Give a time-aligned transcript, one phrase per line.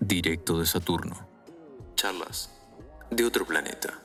[0.00, 1.16] Directo de Saturno.
[1.94, 2.56] Charlas
[3.10, 4.02] de otro planeta.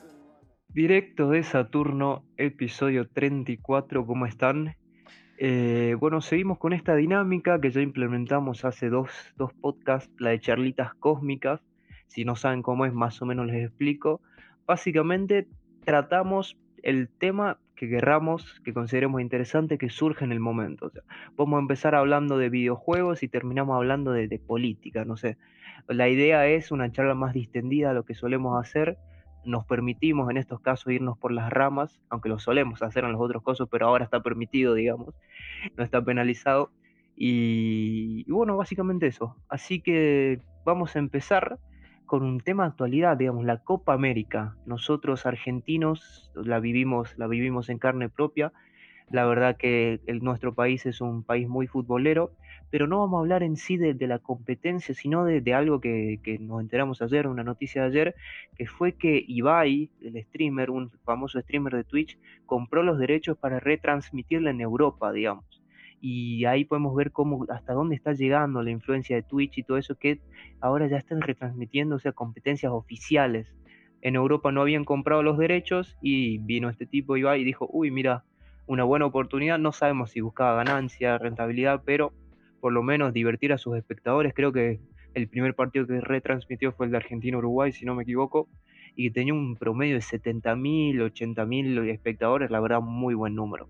[0.68, 4.76] Directo de Saturno, episodio 34, ¿cómo están?
[5.38, 10.40] Eh, bueno, seguimos con esta dinámica que ya implementamos hace dos, dos podcasts, la de
[10.40, 11.60] charlitas cósmicas.
[12.06, 14.20] Si no saben cómo es, más o menos les explico.
[14.66, 15.46] Básicamente
[15.84, 20.86] tratamos el tema que querramos, que consideremos interesante, que surge en el momento.
[20.86, 21.02] O sea,
[21.36, 25.36] podemos empezar hablando de videojuegos y terminamos hablando de, política, no sé.
[25.86, 28.98] La idea es una charla más distendida a lo que solemos hacer.
[29.44, 33.20] Nos permitimos en estos casos irnos por las ramas, aunque lo solemos hacer en los
[33.20, 35.14] otros casos, pero ahora está permitido, digamos,
[35.76, 36.72] no está penalizado.
[37.14, 39.36] Y bueno, básicamente eso.
[39.48, 41.58] Así que vamos a empezar
[42.06, 44.56] con un tema de actualidad, digamos, la Copa América.
[44.64, 48.52] Nosotros argentinos la vivimos, la vivimos en carne propia.
[49.10, 52.32] La verdad que nuestro país es un país muy futbolero,
[52.70, 56.18] pero no vamos a hablar en sí de, la competencia, sino de, de algo que,
[56.22, 58.14] que nos enteramos ayer, una noticia de ayer,
[58.56, 63.60] que fue que Ibai, el streamer, un famoso streamer de Twitch, compró los derechos para
[63.60, 65.44] retransmitirla en Europa, digamos.
[66.00, 69.78] Y ahí podemos ver cómo, hasta dónde está llegando la influencia de Twitch y todo
[69.78, 70.20] eso, que
[70.60, 73.54] ahora ya están retransmitiéndose a competencias oficiales.
[74.02, 77.90] En Europa no habían comprado los derechos y vino este tipo Ibai y dijo, uy,
[77.90, 78.24] mira,
[78.66, 82.12] una buena oportunidad, no sabemos si buscaba ganancia, rentabilidad, pero
[82.60, 84.34] por lo menos divertir a sus espectadores.
[84.34, 84.80] Creo que
[85.14, 88.48] el primer partido que retransmitió fue el de Argentina-Uruguay, si no me equivoco,
[88.94, 93.68] y tenía un promedio de 70.000, 80.000 espectadores, la verdad, muy buen número.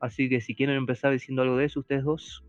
[0.00, 2.44] Así que si quieren empezar diciendo algo de eso, ustedes dos.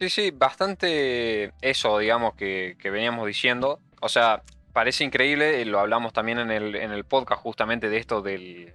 [0.00, 3.80] Sí, sí, bastante eso, digamos, que, que veníamos diciendo.
[4.00, 7.96] O sea, parece increíble, y lo hablamos también en el, en el podcast justamente de
[7.96, 8.74] esto del,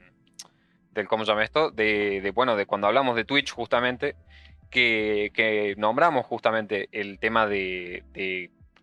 [0.93, 1.71] del ¿cómo se llama esto?
[1.71, 4.15] De, de, bueno, de cuando hablamos de Twitch justamente,
[4.69, 8.03] que, que nombramos justamente el tema de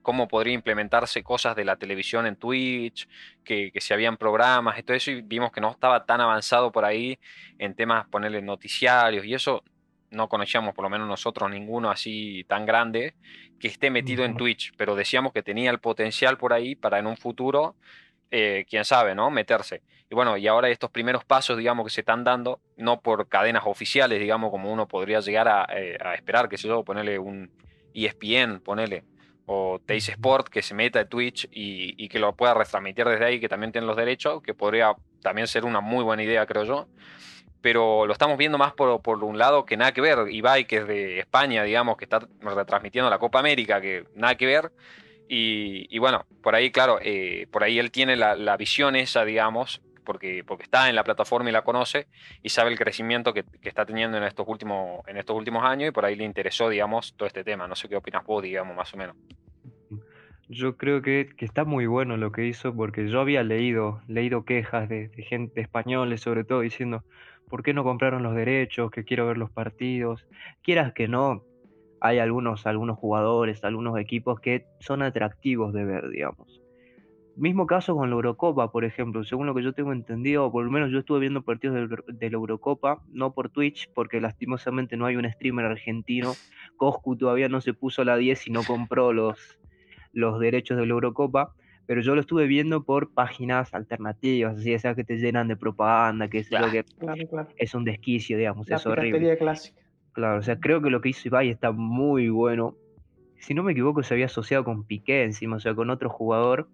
[0.08, 3.06] cómo podría implementarse cosas de la televisión en Twitch,
[3.44, 6.72] que, que si habían programas y todo eso, y vimos que no estaba tan avanzado
[6.72, 7.18] por ahí
[7.58, 9.62] en temas, ponerle noticiarios y eso,
[10.10, 13.16] no conocíamos, por lo menos nosotros, ninguno así tan grande
[13.60, 14.34] que esté metido en.
[14.38, 17.76] Twitch, pero decíamos que tenía el potencial por ahí para en un futuro,
[18.30, 19.30] eh, quién sabe, ¿no?
[19.30, 19.82] Meterse.
[20.08, 23.64] Y bueno, y ahora estos primeros pasos, digamos, que se están dando, no por cadenas
[23.66, 27.50] oficiales, digamos, como uno podría llegar a, eh, a esperar, que sé yo, ponerle un
[27.92, 29.04] ESPN, ponele,
[29.48, 33.24] o Teis Sport, que se meta en Twitch y, y que lo pueda retransmitir desde
[33.24, 36.64] ahí, que también tiene los derechos, que podría también ser una muy buena idea, creo
[36.64, 36.86] yo
[37.60, 40.30] pero lo estamos viendo más por, por un lado que nada que ver.
[40.30, 44.46] Ibai, que es de España, digamos, que está retransmitiendo la Copa América, que nada que
[44.46, 44.72] ver.
[45.28, 49.24] Y, y bueno, por ahí, claro, eh, por ahí él tiene la, la visión esa,
[49.24, 52.06] digamos, porque, porque está en la plataforma y la conoce
[52.42, 55.92] y sabe el crecimiento que, está teniendo en estos, últimos, en estos últimos años y
[55.92, 57.68] por ahí le interesó, digamos, todo este tema.
[57.68, 59.16] No sé qué opinas vos, digamos, más o menos.
[60.48, 64.88] Yo creo que, está muy bueno lo que hizo porque yo había leído, leído quejas
[64.88, 67.04] de, de gente españoles sobre todo diciendo,
[67.50, 68.90] ¿por qué no compraron los derechos?
[68.90, 70.26] Que quiero ver los partidos.
[70.62, 71.44] Quieras que no,
[72.00, 76.57] hay algunos, algunos jugadores, algunos equipos que son atractivos de ver, digamos.
[77.38, 80.64] Mismo caso con la Eurocopa, por ejemplo, según lo que yo tengo entendido, o por
[80.64, 85.06] lo menos yo estuve viendo partidos de, la Eurocopa, no por Twitch, porque lastimosamente no
[85.06, 86.34] hay un streamer argentino.
[86.76, 89.60] Coscu todavía no se puso la 10 y no compró los,
[90.12, 91.54] los derechos de la Eurocopa,
[91.86, 96.26] pero yo lo estuve viendo por páginas alternativas, así esas que te llenan de propaganda,
[96.28, 97.48] que es lo que Claro, claro.
[97.56, 99.38] es un desquicio, digamos, La es horrible.
[99.38, 99.80] clásica.
[100.12, 102.74] Claro, o sea, creo que lo que hizo Ibai está muy bueno.
[103.38, 106.68] Si no me equivoco, se había asociado con Piqué encima, o sea, con otro jugador.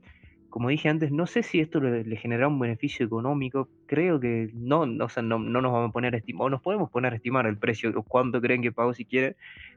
[0.54, 3.70] Como dije antes, no sé si esto le, le generará un beneficio económico.
[3.87, 6.48] Creo que no, no, o sea, no, no nos vamos a poner a estimar, o
[6.50, 9.34] nos podemos poner a estimar el precio, o cuánto creen que pagó si quieren,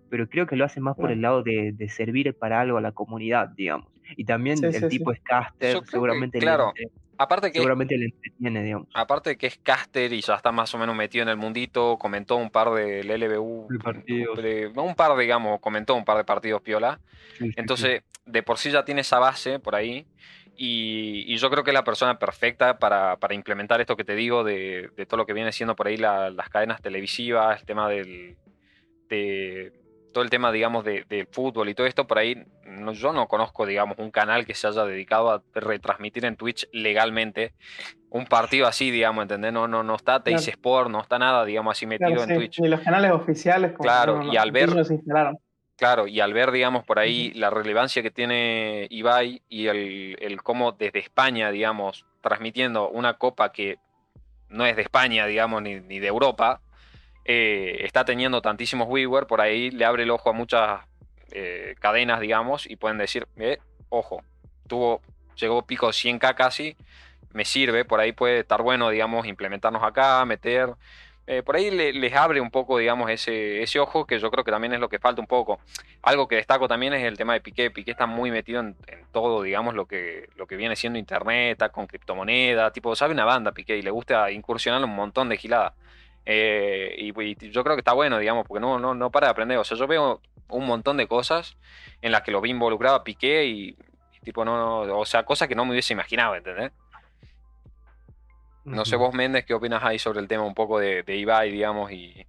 [0.08, 2.82] pero creo que lo hace más por el lado de, de servir para algo a
[2.82, 3.88] la comunidad, digamos.
[4.16, 5.18] Y también Sí, el sí, tipo sí.
[5.18, 8.88] es caster, Yo creo que, seguramente, le claro, entre- Aparte que seguramente le entretiene, digamos.
[8.94, 11.98] Aparte de que es caster y ya está más o menos metido en el mundito,
[11.98, 13.68] comentó un par del LBU,
[14.36, 17.02] De un par, digamos, comentó un par de partidos piola.
[17.40, 17.60] Sí, sí, sí.
[17.60, 20.06] Entonces, de por sí ya tiene esa base por ahí.
[20.60, 24.16] Y, y yo creo que es la persona perfecta para, para implementar esto que te
[24.16, 27.66] digo de, de todo lo que viene siendo por ahí la- las cadenas televisivas, el
[27.66, 28.38] tema del.
[29.10, 29.72] de
[30.14, 32.08] todo el tema, digamos, de- del fútbol y todo esto.
[32.08, 36.26] Por ahí, no- yo no conozco, digamos, un canal que se haya dedicado a retransmitir
[36.26, 37.54] en Twitch legalmente
[38.10, 39.54] un partido así, digamos, ¿entendés?
[39.54, 40.52] No, no, no está Teis Claro.
[40.54, 42.60] Sport, no está nada, digamos, así metido Claro, en Twitch.
[42.62, 43.74] Ni los canales oficiales.
[43.74, 45.38] como Claro, no, y al ver- se instalaron.
[45.78, 50.42] Claro, y al ver, digamos, por ahí la relevancia que tiene Ibai y el, el
[50.42, 53.78] cómo desde España, digamos, transmitiendo una copa que
[54.50, 56.62] no es de España, digamos, ni, ni de Europa,
[57.26, 60.82] eh, está teniendo tantísimos viewers, por ahí le abre el ojo a muchas
[61.32, 63.60] eh, cadenas, digamos, y pueden decir, eh,
[63.90, 64.24] ojo,
[64.68, 65.02] tuvo,
[65.36, 66.76] llegó pico 100k casi,
[67.34, 70.74] me sirve, por ahí puede estar bueno, digamos, implementarnos acá, meter
[71.30, 74.52] eh, por ahí les abre un poco, digamos, ese, ese ojo que yo creo que
[74.52, 75.60] también es lo que falta un poco.
[76.02, 77.70] Algo que destaco también es el tema de Piqué.
[77.70, 78.78] Piqué está muy metido en,
[79.12, 83.26] todo, digamos, lo que, lo que viene siendo Internet, está con criptomoneda, tipo, sabe una
[83.26, 85.74] banda Piqué y le gusta incursionar un montón de gilada.
[86.26, 89.58] Eh, y, yo creo que está bueno, digamos, porque no, no, no para de aprender.
[89.58, 91.58] O sea, yo veo un montón de cosas
[92.02, 93.78] en las que lo vi involucrado a Piqué y,
[94.24, 96.72] tipo, no, no, o sea, cosas que no me hubiese imaginado, ¿entendés?
[98.68, 101.52] No sé vos, Méndez, ¿qué opinas ahí sobre el tema un poco de, de Ibai,
[101.52, 101.90] digamos?
[101.90, 102.26] Y...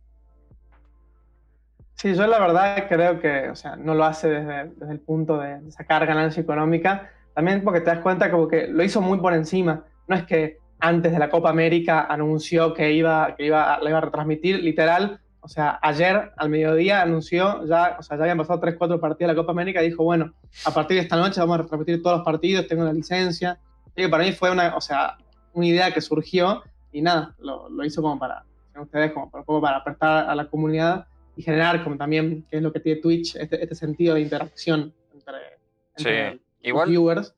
[1.94, 5.68] Sí, yo la verdad creo que, o sea, no lo hace desde, el punto de
[5.72, 9.84] sacar ganancia económica, también porque te das cuenta como que lo hizo muy por encima.
[10.06, 14.00] No es que antes de la Copa América anunció que iba, que iba, iba a
[14.00, 18.76] retransmitir, literal, o sea, ayer al mediodía anunció, ya, o sea, ya habían pasado 3,
[18.78, 21.62] 4 partidos de la Copa América, dijo, bueno, a partir de esta noche vamos a
[21.62, 23.58] retransmitir todos los partidos, tengo la licencia.
[23.96, 25.16] Y para mí fue una, o sea,
[25.58, 26.62] una idea que surgió
[26.92, 28.44] y nada, lo, lo hizo como para,
[28.80, 31.06] ustedes, como para, poco para prestar a la comunidad
[31.36, 34.92] y generar como también, que es lo que tiene Twitch, este, este sentido de interacción
[35.14, 37.34] entre, los viewers.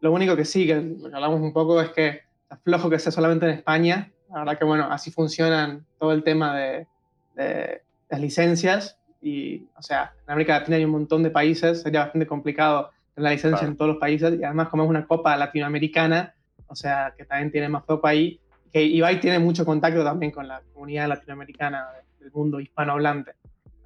[0.00, 2.98] Lo único que sí, que lo que hablamos un poco es que es flojo que
[2.98, 4.12] sea solamente en España.
[4.30, 6.86] La verdad que, bueno, así funcionan todo el tema de,
[7.34, 8.98] de las licencias.
[9.22, 13.24] Y, o sea, en América Latina hay un montón de países, sería bastante complicado tener
[13.24, 14.38] la licencia en todos los países.
[14.38, 16.34] Y además, como es una copa latinoamericana,
[16.68, 18.40] o sea, que también tiene más foco ahí,
[18.72, 21.86] que Ibai tiene mucho contacto también con la comunidad latinoamericana
[22.20, 23.32] del mundo hispanohablante.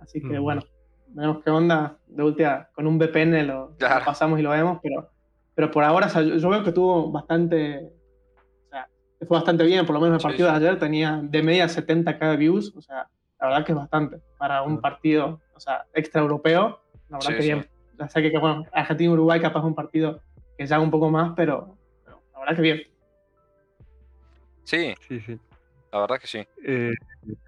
[0.01, 0.63] Así que bueno,
[1.09, 1.99] veremos qué onda.
[2.07, 5.11] De última, con un VPN lo, pasamos y lo vemos, pero,
[5.55, 7.93] pero por ahora yo, veo que tuvo bastante,
[8.67, 8.89] o sea,
[9.27, 12.75] fue bastante bien, por lo menos el partido de ayer tenía de media 70k views,
[12.77, 13.09] o sea,
[13.41, 17.43] la verdad que es bastante para un partido, o sea, extra europeo, la verdad que
[17.43, 17.67] bien.
[17.99, 20.21] Ya sé que, bueno, Argentina-Uruguay capaz un partido
[20.57, 21.77] que ya un poco más, pero
[22.41, 22.83] la verdad que bien.
[24.65, 25.39] Sí, Sí, sí.
[25.93, 26.47] la verdad que sí.
[26.65, 26.95] Eh,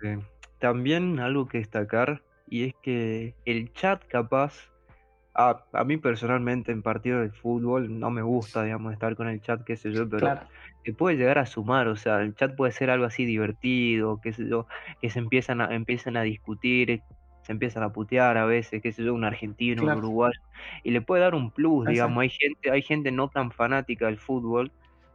[0.03, 0.19] eh,
[0.59, 4.71] también algo que destacar, y es que el chat capaz,
[5.35, 9.41] a, a mí personalmente en partidos de fútbol no me gusta, digamos, estar con el
[9.41, 10.49] chat, qué sé yo, pero Claro,
[10.85, 14.33] te puede llegar a sumar, o sea, el chat puede ser algo así divertido, qué
[14.33, 14.67] sé yo,
[15.01, 17.03] que se empiezan a, empiezan a discutir,
[17.43, 20.39] se empiezan a putear a veces, qué sé yo, un argentino, un uruguayo,
[20.83, 24.19] y le puede dar un plus, digamos, hay gente, hay gente no tan fanática del
[24.19, 24.71] fútbol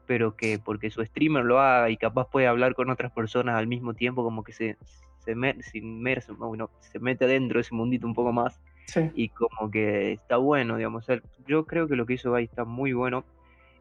[0.07, 3.67] pero que porque su streamer lo haga y capaz puede hablar con otras personas al
[3.67, 4.77] mismo tiempo, como que se,
[5.19, 9.11] se, se inmersa, bueno, se mete adentro de ese mundito un poco más Sí.
[9.15, 11.05] y como que está bueno, digamos.
[11.45, 13.25] yo creo que lo que hizo ahí está muy bueno.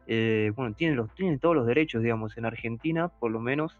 [0.05, 3.77] Eh, bueno, tiene, los, tiene todos los derechos, digamos, en Argentina, por lo menos,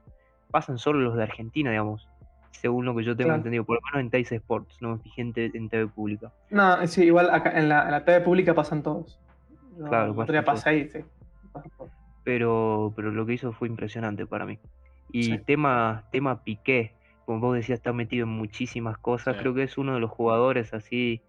[0.51, 2.07] pasan solo los de Argentina, digamos,
[2.51, 3.37] según lo que yo tengo Claro.
[3.39, 6.31] entendido, por lo menos en Teis Sports, no me fijé en, en TV pública.
[6.49, 9.19] No, sí, igual acá en la, en la TV pública pasan todos.
[9.89, 10.99] Claro, pasan pasé ahí, sí.
[11.51, 11.91] pasan todos.
[12.27, 14.59] Pero, pero lo que hizo fue impresionante para mí.
[15.13, 15.37] Y Sí.
[15.45, 16.91] tema, tema Piqué,
[17.25, 19.35] como vos decías, está metido en muchísimas cosas.
[19.35, 19.39] Sí.
[19.39, 21.21] Creo que es uno de los jugadores así,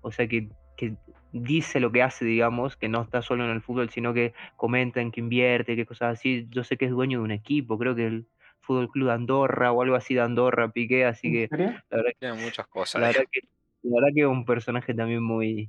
[0.00, 0.96] o sea, que, que
[1.30, 5.00] dice lo que hace, digamos, que no está solo en el fútbol, sino que comenta
[5.00, 6.48] en que invierte, qué cosas así.
[6.50, 8.26] Yo sé que es dueño de un equipo, creo que el
[8.62, 12.10] Fútbol Club de Andorra o algo así de Andorra, Piqué, así ¿En que la verdad,
[12.18, 13.00] Tiene muchas cosas.
[13.00, 13.30] la verdad digamos.
[13.30, 15.68] que, la verdad que es un personaje también muy,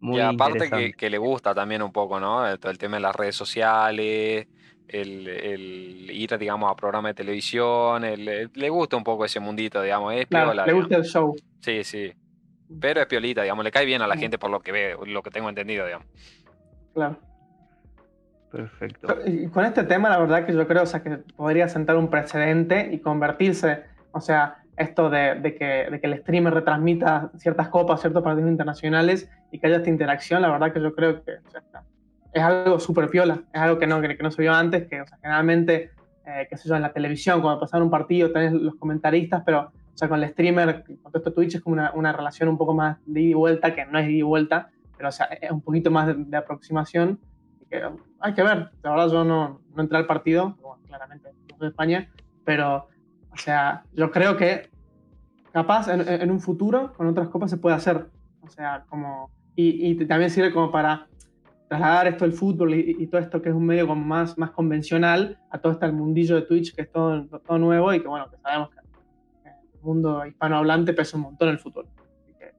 [0.00, 2.46] muy Y aparte que, le gusta también un poco, ¿no?
[2.46, 4.46] El, todo el tema de las redes sociales,
[4.88, 9.40] el, el ir, digamos, a programas de televisión, el- el- le gusta un poco ese
[9.40, 10.88] mundito, digamos, es Claro, piola, le digamos.
[10.88, 11.36] gusta el show.
[11.60, 12.12] Sí, sí.
[12.80, 14.18] Pero es piolita, digamos, le cae bien a la Mm.
[14.18, 16.06] gente por lo que ve, lo que tengo entendido, digamos.
[16.94, 17.18] Claro.
[18.50, 19.08] Perfecto.
[19.26, 22.08] Y con este tema, la verdad que yo creo o sea, que podría sentar un
[22.08, 27.68] precedente y convertirse, o sea, esto de, de que, de que el streamer retransmita ciertas
[27.68, 31.32] copas, ciertos partidos internacionales y que haya esta interacción, la verdad que yo creo que
[31.46, 31.62] o sea,
[32.32, 35.00] es algo súper piola, es algo que no, que, que no se vio antes, que
[35.00, 35.90] o sea, generalmente,
[36.26, 39.60] eh, qué sé yo, en la televisión, cuando pasan un partido tenés los comentaristas, pero
[39.96, 42.58] o sea, con el streamer, con todo esto Twitch es como una, una relación un
[42.58, 45.12] poco más de ida y vuelta, que no es de ida y vuelta, pero o
[45.12, 47.18] sea, es un poquito más de, de aproximación
[47.70, 47.82] que
[48.20, 48.70] hay que ver.
[48.82, 52.10] La verdad, yo no, no entré al partido, bueno, claramente no soy de España,
[52.44, 52.88] pero,
[53.36, 54.70] o sea, yo creo que
[55.52, 58.06] capaz en, en un futuro con otras copas se puede hacer.
[58.40, 59.30] O sea, como.
[59.54, 61.06] Y, y también sirve como para
[61.68, 64.50] trasladar esto del fútbol y, y todo esto que es un medio como más, más
[64.50, 68.30] convencional a todo este mundillo de Twitch que es todo, todo nuevo y que, bueno,
[68.30, 68.76] que sabemos que,
[69.46, 71.86] el mundo hispanohablante pesa un montón el fútbol.
[72.22, 72.52] Así que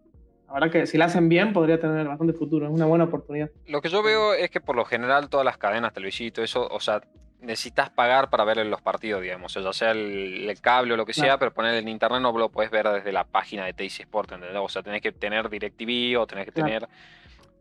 [0.47, 3.49] la verdad que si la hacen bien podría tener bastante futuro, es una buena oportunidad.
[3.67, 6.79] Lo que yo veo es que por lo general todas las cadenas todo eso, o
[6.79, 7.01] sea,
[7.41, 11.13] necesitas pagar para ver los partidos, digamos, o sea, el, el cable o lo que
[11.13, 14.31] sea, pero poner en internet no lo puedes ver desde la página de Teis Sport,
[14.31, 14.59] ¿entendés?
[14.59, 16.87] O sea, tenés que tener DirecTV o tenés que tener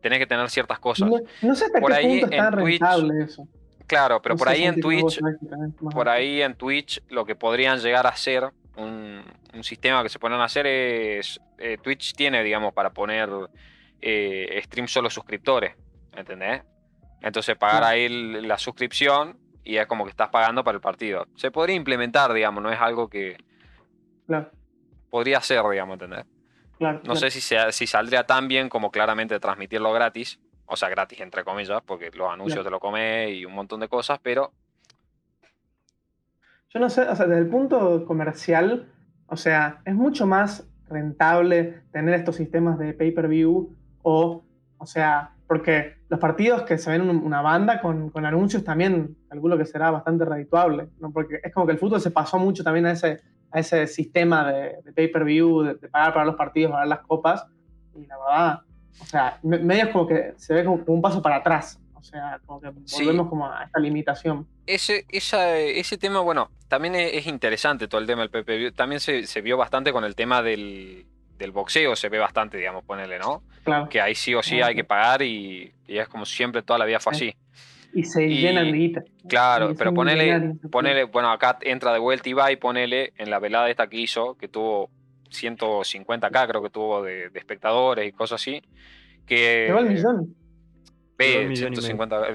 [0.01, 1.11] tenés que tener ciertas cosas.
[1.43, 3.49] No, sé hasta por qué ahí punto en eso.
[3.87, 5.21] Claro, pero por ahí en Twitch,
[5.93, 9.23] por ahí en Twitch lo que podrían llegar a hacer un,
[9.63, 13.31] sistema que se pueden hacer es eh, Twitch tiene, digamos, para poner
[14.01, 15.75] eh, stream solo suscriptores,
[16.15, 16.63] ¿entendés?
[17.23, 18.09] Entonces pagar ahí
[18.43, 21.27] la suscripción y es como que estás pagando para el partido.
[21.35, 23.37] Se podría implementar, digamos, no es algo que
[25.11, 26.25] podría ser, digamos, ¿entendés?
[26.79, 31.43] no sé si, si saldría tan bien como claramente transmitirlo gratis, o sea, gratis entre
[31.43, 34.53] comillas, porque los anuncios te lo come y un montón de cosas, pero...
[36.69, 38.93] Yo no sé, o sea, desde el punto comercial,
[39.27, 44.45] o sea, es mucho más rentable tener estos sistemas de pay-per-view o,
[44.79, 49.65] o sea, porque los partidos que se ven una banda con, anuncios también calculo que
[49.65, 51.13] será bastante redituable, ¿no?
[51.13, 54.51] porque es como que el fútbol se pasó mucho también a ese, a ese sistema
[54.51, 57.47] de, pay-per-view, de, pagar para los partidos, para las copas,
[57.95, 58.61] y la verdad,
[59.01, 62.41] o sea, medio es como que se ve como, un paso para atrás, o sea,
[62.47, 64.47] como que volvemos como a esta limitación.
[64.67, 69.41] Ese, ese tema, bueno, también es, interesante todo el tema del pay-per-view, también se, se
[69.41, 71.07] vio bastante con el tema del,
[71.39, 73.43] del boxeo se ve bastante, digamos, ponerle, ¿no?
[73.65, 73.89] Claro.
[73.89, 77.01] Que ahí sí o sí hay que pagar y, es como siempre toda la vida
[77.01, 77.35] fue así.
[77.93, 79.05] Y se llenan de guita.
[79.29, 83.39] Claro, pero ponele, ponele, bueno, acá entra de vuelta y va y ponele en la
[83.39, 84.91] velada esta que hizo, que tuvo
[85.31, 88.63] 150k creo que tuvo de, espectadores y cosas así.
[89.27, 90.35] Que, va el millón.
[91.19, 92.27] Ve, 150,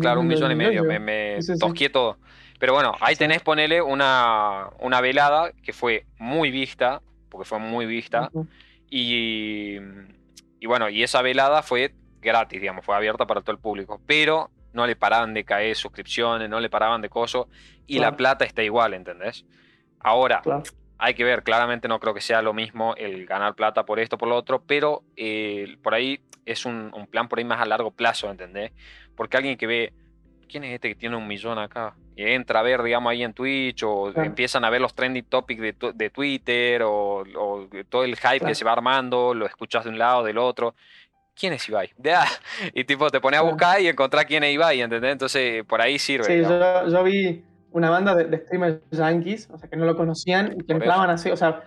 [0.00, 2.18] claro, un millón y medio, me, me tosqué todo.
[2.58, 7.02] Pero bueno, ahí tenés, ponele una, una velada que fue muy vista,
[7.34, 8.30] porque fue muy vista.
[8.88, 9.76] y,
[10.60, 14.00] y, bueno, y esa velada fue gratis, digamos, fue abierta para todo el público.
[14.06, 17.48] Pero no le paraban de caer suscripciones, no le paraban de coso.
[17.88, 19.44] Y la plata está igual, ¿entendés?
[19.98, 20.42] Ahora,
[20.96, 24.16] hay que ver, claramente no creo que sea lo mismo el ganar plata por esto,
[24.16, 27.66] por lo otro, pero eh, por ahí es un, un, plan por ahí más a
[27.66, 28.70] largo plazo, ¿entendés?
[29.16, 29.92] Porque alguien que ve,
[30.48, 31.96] ¿quién es este que tiene un millón acá?
[32.16, 35.60] Y entra a ver, digamos, ahí en Twitch o empiezan a ver los trending topics
[35.60, 37.24] de, de Twitter o,
[37.88, 40.74] todo el hype que se va armando, lo escuchas de un lado, del otro.
[41.34, 41.90] ¿Quién es Ibai?
[42.14, 42.28] Ah,
[42.72, 45.12] y tipo, te pones a buscar y encontrar quién es Ibai, ¿entendés?
[45.12, 46.24] Entonces, por ahí sirve.
[46.24, 50.54] Sí, yo, yo, vi una banda de, streamers yankees, o sea, que no lo conocían
[50.56, 51.64] y que entraban así, o sea,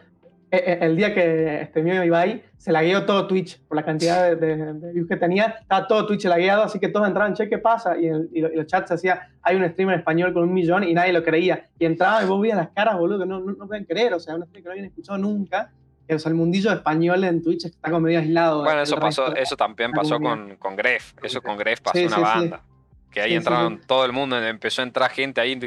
[0.51, 5.18] el día que streamió Ibai, se lagueó todo Twitch por la cantidad de, views que
[5.18, 5.58] tenía.
[5.62, 7.98] Estaba todo Twitch lagueado, así que todos entraban, che, ¿qué pasa?
[7.98, 11.13] Y, el, y, los chats hacía, hay un streamer español con un millón y nadie
[11.13, 11.68] lo creía.
[11.77, 14.13] Y entraba y vos veías las caras, boludo, que no, no, pueden creer.
[14.13, 15.72] O sea, un streamer que no habían escuchado nunca.
[16.10, 18.63] O sea, el mundillo español en Twitch está como medio aislado.
[18.63, 21.13] Bueno, eso pasó, eso también pasó con, con Gref.
[21.22, 22.63] Eso con Gref pasó una banda.
[23.12, 25.58] Que ahí entraron todo el mundo, empezó a entrar gente ahí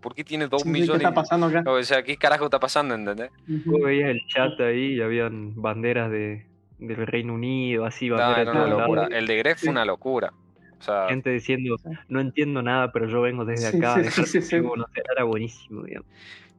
[0.00, 0.90] ¿Por qué tiene dos millones?
[0.90, 1.64] ¿Qué está pasando acá?
[1.66, 3.30] O sea, ¿qué carajo está pasando, entendés?
[3.46, 6.46] Yo veía el chat ahí y habían banderas de,
[6.78, 9.08] del Reino Unido, así, banderas no, una locura.
[9.10, 10.32] El de Gref fue una locura.
[10.78, 11.76] O sea, Gente diciendo,
[12.08, 14.02] no entiendo nada, pero yo vengo desde acá.
[14.10, 16.08] Sí, sí, no sé, era buenísimo, digamos.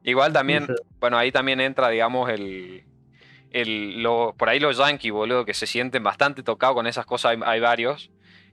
[0.04, 0.66] Igual también,
[0.98, 2.84] bueno, ahí también entra, digamos, el,
[3.50, 7.32] el lo, por ahí los yankees, boludo, que se sienten bastante tocados con esas cosas,
[7.32, 8.10] hay, hay varios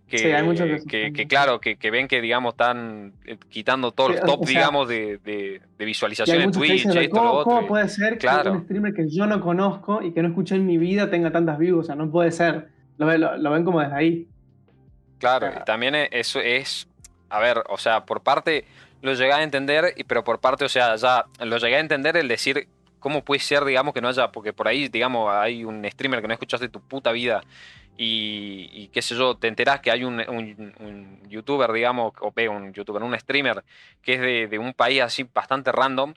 [0.08, 4.12] que, sí, hay muchos que, que, claro, que, ven que digamos están eh, quitando todos
[4.12, 7.44] los top, digamos, de, de, de visualización en Twitch, esto, ¿cómo, lo otro.
[7.44, 10.66] ¿Cómo puede ser que un streamer que yo no conozco y que no escuché en
[10.66, 11.80] mi vida tenga tantas views?
[11.80, 12.70] O sea, no puede ser.
[12.98, 14.28] Lo, lo, ven como desde ahí.
[15.20, 16.88] Claro, y también eso es,
[17.30, 18.66] a ver, o sea, por parte
[19.02, 22.28] lo llegué a entender, pero por parte, o sea, ya lo llegué a entender el
[22.28, 22.68] decir
[23.00, 26.28] cómo puede ser, digamos, que no haya, porque por ahí, digamos, hay un streamer que
[26.28, 27.42] no escuchaste tu puta vida
[27.98, 33.18] y, qué sé yo, te enterás que hay un, youtuber, digamos, o un youtuber, un
[33.20, 33.64] streamer
[34.02, 36.14] que es de, un país así bastante random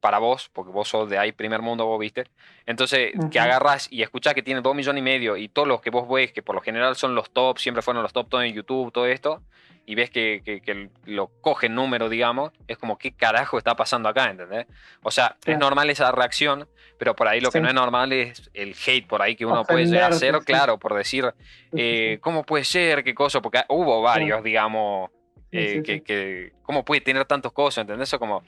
[0.00, 2.24] para vos, porque vos sos de ahí primer mundo, vos viste.
[2.66, 5.90] Entonces, que agarras y escuchás que tiene dos millones y medio y todos los que
[5.90, 8.54] vos ves, que por lo general son los top, siempre fueron los top todo en
[8.54, 9.42] YouTube, todo esto,
[9.88, 14.30] y ves que, que, lo coge número, digamos, es como, ¿qué carajo está pasando acá?
[14.30, 14.66] ¿Entendés?
[15.02, 16.68] O sea, es normal esa reacción,
[16.98, 19.64] pero por ahí lo que no es normal es el hate por ahí que uno
[19.64, 21.32] puede llegar a hacer, claro, por decir,
[21.72, 23.02] eh, ¿cómo puede ser?
[23.02, 23.40] ¿Qué cosa?
[23.40, 25.10] Porque hubo varios, digamos,
[25.52, 27.80] eh, que, que, ¿cómo puede tener tantos cosas?
[27.80, 28.10] ¿Entendés?
[28.10, 28.42] Eso como,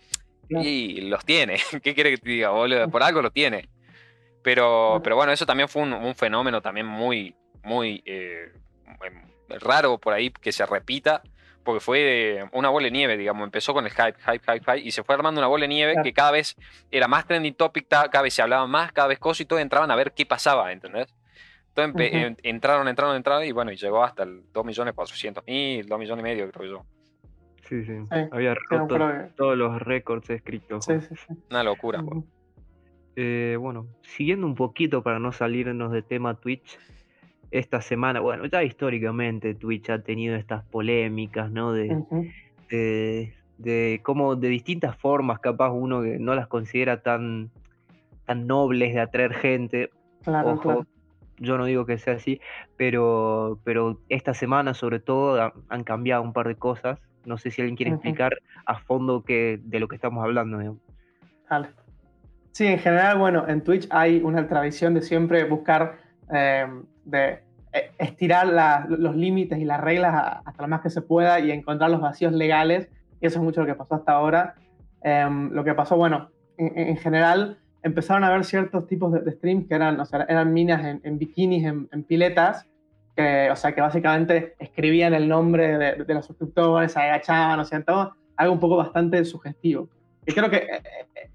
[0.50, 1.56] y los tiene.
[1.82, 2.86] ¿Qué quiere que te diga, boludo?
[2.90, 3.66] Por algo lo tiene.
[4.42, 8.02] Pero, pero bueno, eso también fue un, fenómeno también muy, muy...
[8.04, 8.52] Eh,
[9.58, 11.22] raro por ahí que se repita,
[11.64, 14.90] porque fue una bola de nieve, digamos, empezó con el hype, hype, hype, hype, y
[14.92, 16.56] se fue armando una bola de nieve que cada vez
[16.90, 19.90] era más trending topic, cada vez se hablaba más, cada vez cosas y todos entraban
[19.90, 21.14] a ver qué pasaba, ¿entendés?
[21.74, 26.50] Entonces entraron, entraron, entraron y bueno, y llegó hasta el 2.400.000, 2 millones y medio,
[26.50, 26.84] creo yo.
[27.68, 27.92] Sí, sí.
[28.32, 28.98] Había roto
[29.36, 30.84] todos los récords escritos.
[30.84, 31.34] Sí, sí, sí.
[31.50, 32.02] Una locura,
[33.16, 36.78] eh, bueno, siguiendo un poquito para no salirnos de tema Twitch,
[37.50, 41.72] esta semana, bueno, ya históricamente Twitch ha tenido estas polémicas, ¿no?
[41.72, 42.04] De,
[42.68, 47.50] de, de cómo de distintas formas, capaz uno que no las considera tan,
[48.24, 49.90] tan nobles de atraer gente.
[50.22, 50.86] Claro, Ojo,
[51.38, 52.40] yo no digo que sea así,
[52.76, 57.00] pero, pero esta semana sobre todo han cambiado un par de cosas.
[57.24, 60.78] No sé si alguien quiere explicar a fondo que, de lo que estamos hablando.
[61.48, 61.68] Vale.
[62.52, 65.98] Sí, en general, bueno, en Twitch hay una tradición de siempre buscar
[66.32, 66.66] eh,
[67.04, 67.40] de
[67.72, 68.48] eh, estirar
[68.88, 72.32] los límites y las reglas hasta lo más que se pueda y encontrar los vacíos
[72.32, 72.88] legales.
[73.20, 74.54] Y eso es mucho lo que pasó hasta ahora.
[75.02, 79.74] Em, lo que pasó, bueno, en, general empezaron a haber ciertos tipos de, streams que
[79.74, 82.66] eran, o sea, eran minas en, bikinis, en, piletas,
[83.16, 87.82] que, o sea, que básicamente escribían el nombre de, los suscriptores, se agachaban, o sea,
[87.82, 89.88] todo, algo un poco bastante sugestivo.
[90.26, 90.82] Y creo que eh,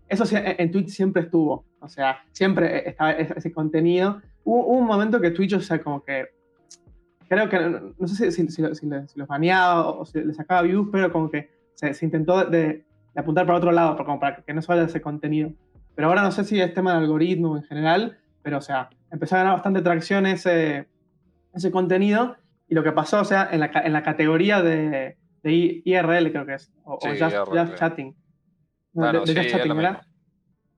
[0.08, 5.32] eso en Twitch siempre estuvo, o sea, siempre estaba ese contenido hubo, un momento que
[5.32, 6.30] Twitch, o sea, como que.
[7.28, 7.60] Creo que.
[7.60, 11.50] No sé si, si, si, los baneaba o si les sacaba views, pero como que
[11.74, 12.86] se, intentó de,
[13.16, 15.52] apuntar para otro lado, como para que no se vaya ese contenido.
[15.96, 19.36] Pero ahora no sé si es tema de algoritmo en general, pero o sea, empezó
[19.36, 20.88] a ganar bastante tracción ese,
[21.54, 22.38] ese contenido.
[22.68, 26.46] Y lo que pasó, o sea, en la, en la categoría de, de IRL, creo
[26.46, 28.16] que es, o, just, Chatting.
[28.94, 30.02] de, Just Chatting, ¿verdad?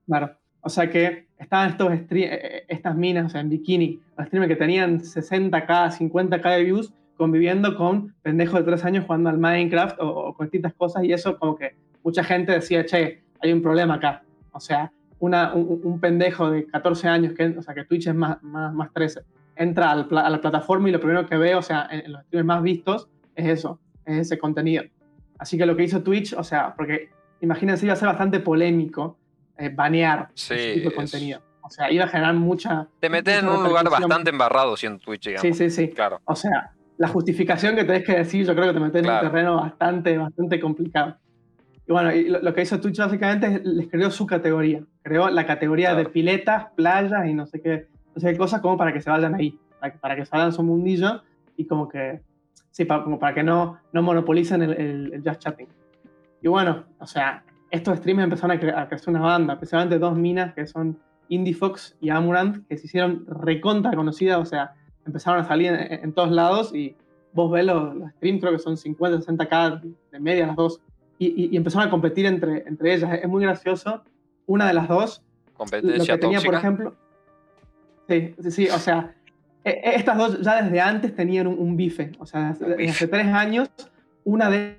[0.05, 0.37] Claro.
[0.61, 4.55] O sea que estaban estos eh, eh, estas minas, o sea, en bikini, streamers que
[4.55, 10.33] tenían 60k, 50k de views, conviviendo con pendejos de 3 años jugando al Minecraft o,
[10.33, 14.23] con distintas cosas, y eso como que mucha gente decía, che, hay un problema acá.
[14.51, 18.41] O sea, una, un, pendejo de 14 años, que, o sea, que Twitch es más,
[18.43, 19.21] más, más 13,
[19.55, 22.63] entra a la plataforma y lo primero que ve, o sea, en, los streamers más
[22.63, 24.83] vistos, es eso, es ese contenido.
[25.39, 27.09] Así que lo que hizo Twitch, o sea, porque
[27.41, 29.17] imagínense, iba a ser bastante polémico
[29.57, 31.41] eh, banear ese tipo de contenido.
[31.61, 32.87] O sea, iba a generar mucha.
[32.99, 35.41] Te metes en un lugar bastante embarrado siendo Twitch, digamos.
[35.41, 35.89] Sí, sí, sí.
[35.89, 36.21] Claro.
[36.23, 39.19] O sea, la justificación que tenés que decir, yo creo que te metes en un
[39.19, 41.17] terreno bastante, bastante complicado.
[41.85, 44.81] Y bueno, y lo, que hizo Twitch básicamente es les creó su categoría.
[45.01, 48.77] Creó la categoría de piletas, playas y no sé qué, no sé qué cosas como
[48.77, 49.57] para que se vayan ahí.
[49.79, 51.21] Para que, para que salgan su mundillo
[51.57, 52.21] y como que.
[52.71, 55.67] Sí, para, como para que no, no monopolicen el, el, el just chatting.
[56.41, 60.67] Y bueno, o sea, estos streamers empezaron a, crecer una banda, especialmente dos minas que
[60.67, 60.97] son
[61.29, 64.73] Indie Fox y Amurant, que se hicieron recontra conocidas, o sea,
[65.05, 66.95] empezaron a salir en, todos lados y
[67.33, 70.81] vos ves los, streams, creo que son 50, 60k de media las dos,
[71.19, 73.19] y, empezaron a competir entre, entre ellas.
[73.21, 74.03] Es muy gracioso.
[74.45, 75.23] Una de las dos,
[75.55, 76.95] Competencia lo que tenía, por ejemplo,
[78.07, 79.15] sí, sí, sí, o sea,
[79.63, 83.27] e, e, estas dos ya desde antes tenían un, bife, o sea, desde hace tres
[83.27, 83.69] años,
[84.23, 84.77] una de,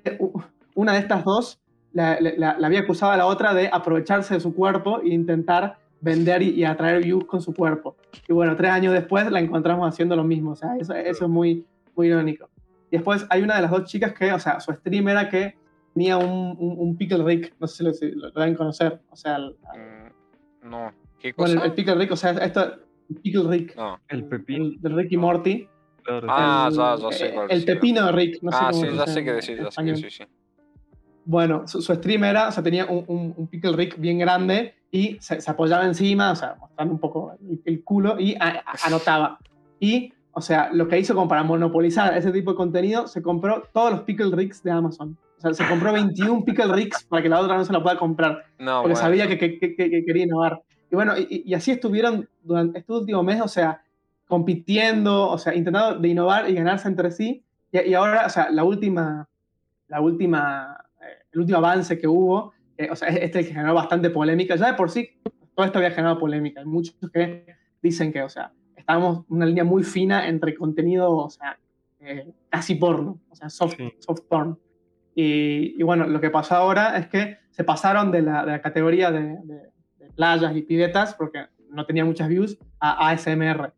[0.73, 1.59] una de estas dos
[1.93, 6.63] la, había acusado a la otra de aprovecharse de su cuerpo e intentar vender y,
[6.63, 7.95] atraer views con su cuerpo.
[8.27, 10.51] Y bueno, tres años después la encontramos haciendo lo mismo.
[10.51, 12.49] O sea, eso, eso es muy, muy irónico.
[12.91, 15.55] Y después hay una de las dos chicas que, o sea, su stream era que
[15.93, 18.99] tenía un, un, Pickle Rick, no sé si lo, deben conocer.
[19.09, 20.91] O sea, mm, no.
[21.19, 21.53] ¿Qué cosa?
[21.53, 22.75] Bueno, el, Pickle Rick, o sea, esto,
[23.09, 23.75] el Pickle Rick.
[23.75, 23.99] No.
[24.07, 24.65] El pepino.
[24.65, 25.67] El, de Rick y Morty.
[26.27, 28.41] Ah, ya, ya sé cuál El pepino de Rick.
[28.41, 30.23] No sé ah, sí, ya sé qué decir, ya sé que sí, sí.
[31.25, 35.37] Bueno, su, stream era, o sea, tenía un, un, pickle rick bien grande y se,
[35.47, 37.33] apoyaba encima, o sea, mostrando un poco
[37.65, 38.35] el, culo y
[38.85, 39.37] anotaba.
[39.79, 43.63] Y, o sea, lo que hizo como para monopolizar ese tipo de contenido, se compró
[43.73, 45.17] todos los pickle ricks de Amazon.
[45.37, 47.97] O sea, se compró 21 pickle ricks para que la otra no se la pueda
[47.97, 48.45] comprar.
[48.57, 50.61] No, porque sabía que, que, que, quería innovar.
[50.91, 53.81] Y bueno, y, y, así estuvieron durante este último mes, o sea,
[54.27, 57.43] compitiendo, o sea, intentando de innovar y ganarse entre sí.
[57.71, 59.29] Y, y ahora, o sea, la última,
[59.87, 60.79] la última
[61.31, 62.53] el último avance que hubo,
[62.91, 64.55] o sea, este que generó bastante polémica.
[64.55, 65.09] Ya de por sí,
[65.55, 66.61] todo esto había generado polémica.
[66.61, 67.45] Hay muchos que
[67.81, 71.59] dicen que, o sea, estábamos en una línea muy fina entre contenido, o sea,
[71.99, 74.57] eh, casi porno, o sea, soft, soft porn.
[75.15, 79.11] Y, bueno, lo que pasó ahora es que se pasaron de la, de la categoría
[79.11, 79.69] de, de,
[80.15, 83.73] playas y piletas, porque no tenía muchas views, a ASMR.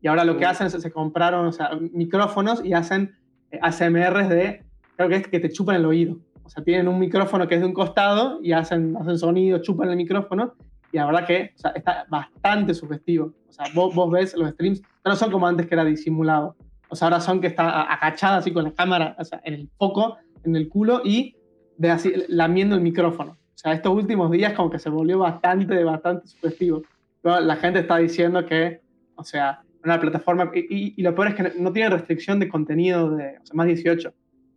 [0.00, 3.16] Y ahora lo que hacen es se compraron o sea, micrófonos y hacen
[3.50, 4.62] eh, ASMR de,
[4.96, 6.18] creo que es que te chupan el oído.
[6.44, 9.90] O sea, tienen un micrófono que es de un costado y hacen, hacen sonido, chupan
[9.90, 10.54] el micrófono.
[10.92, 13.32] Y la verdad que o sea, está bastante sugestivo.
[13.48, 16.56] O sea, vos, vos ves los streams, no son como antes que era disimulado.
[16.88, 19.68] O sea, ahora son que está agachada así con la cámara o sea, en el
[19.76, 21.36] foco en el culo y
[21.76, 23.32] de así, lamiendo el micrófono.
[23.32, 26.82] O sea, estos últimos días como que se volvió bastante, bastante sugestivo.
[27.22, 28.80] La gente está diciendo que,
[29.16, 33.38] o sea, una plataforma, y, lo peor es que no tiene restricción de contenido de
[33.42, 34.12] o sea, más 18.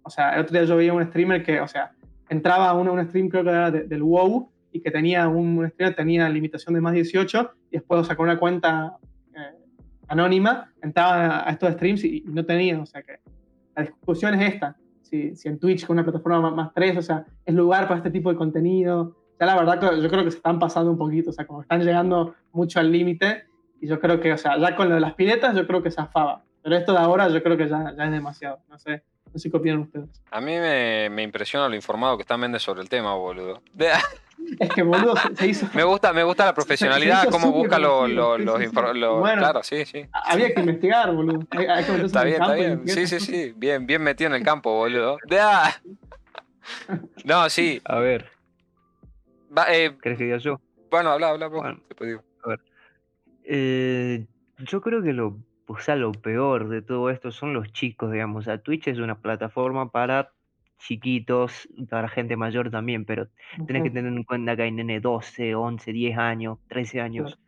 [0.07, 1.91] O sea, el otro día yo veía un streamer que, o sea,
[2.29, 5.95] entraba a un, stream creo que era del WoW y que tenía un, un streamer
[5.95, 8.97] tenía limitación de más 18 y después sacó una cuenta
[9.35, 9.55] eh,
[10.07, 13.19] anónima, entraba a, estos streams y, no tenía, o sea que
[13.75, 17.25] la discusión es esta, si, si en Twitch con una plataforma más, 3, o sea,
[17.45, 20.57] es lugar para este tipo de contenido, ya la verdad yo creo que se están
[20.57, 23.43] pasando un poquito, o sea, como están llegando mucho al límite
[23.79, 25.91] y yo creo que, o sea, ya con lo de las piletas yo creo que
[25.91, 29.03] se afaba, pero esto de ahora yo creo que ya, ya es demasiado, no sé.
[29.33, 30.09] No sé qué opinan ustedes.
[30.31, 33.61] A mí me, me impresiona lo informado que está Méndez sobre el tema, boludo.
[34.59, 35.67] Es que, boludo, se, hizo.
[35.73, 38.09] Me gusta, me gusta la profesionalidad, cómo busca los.
[39.19, 40.05] bueno, claro, sí, sí.
[40.13, 41.39] Había que investigar, boludo.
[41.51, 42.87] está bien, está bien.
[42.87, 43.53] Sí, sí, sí.
[43.55, 45.17] Bien, bien metido en el campo, boludo.
[47.23, 47.81] No, sí.
[47.85, 48.29] A ver.
[49.69, 50.61] eh, ¿Crees que diga yo?
[50.89, 51.81] Bueno, habla, habla, bueno,
[52.43, 52.59] A ver.
[53.43, 54.25] Eh,
[54.59, 58.43] yo creo que lo o sea, lo peor de todo esto son los chicos, digamos.
[58.43, 60.31] O sea, Twitch es una plataforma para
[60.79, 63.27] chiquitos, para gente mayor también, pero
[63.65, 67.39] tenés que tener en cuenta que hay nene 12, 11, 10 años, 13 años.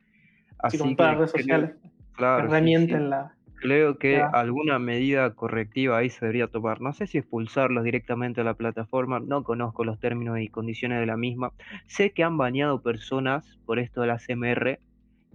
[0.57, 1.71] Así que, las redes sociales.
[2.13, 3.33] Claro, la...
[3.61, 6.81] Creo que alguna medida correctiva ahí se debería tomar.
[6.81, 11.05] No sé si expulsarlos directamente a la plataforma, no conozco los términos y condiciones de
[11.05, 11.51] la misma.
[11.85, 14.79] Sé que han bañado personas por esto de la CMR,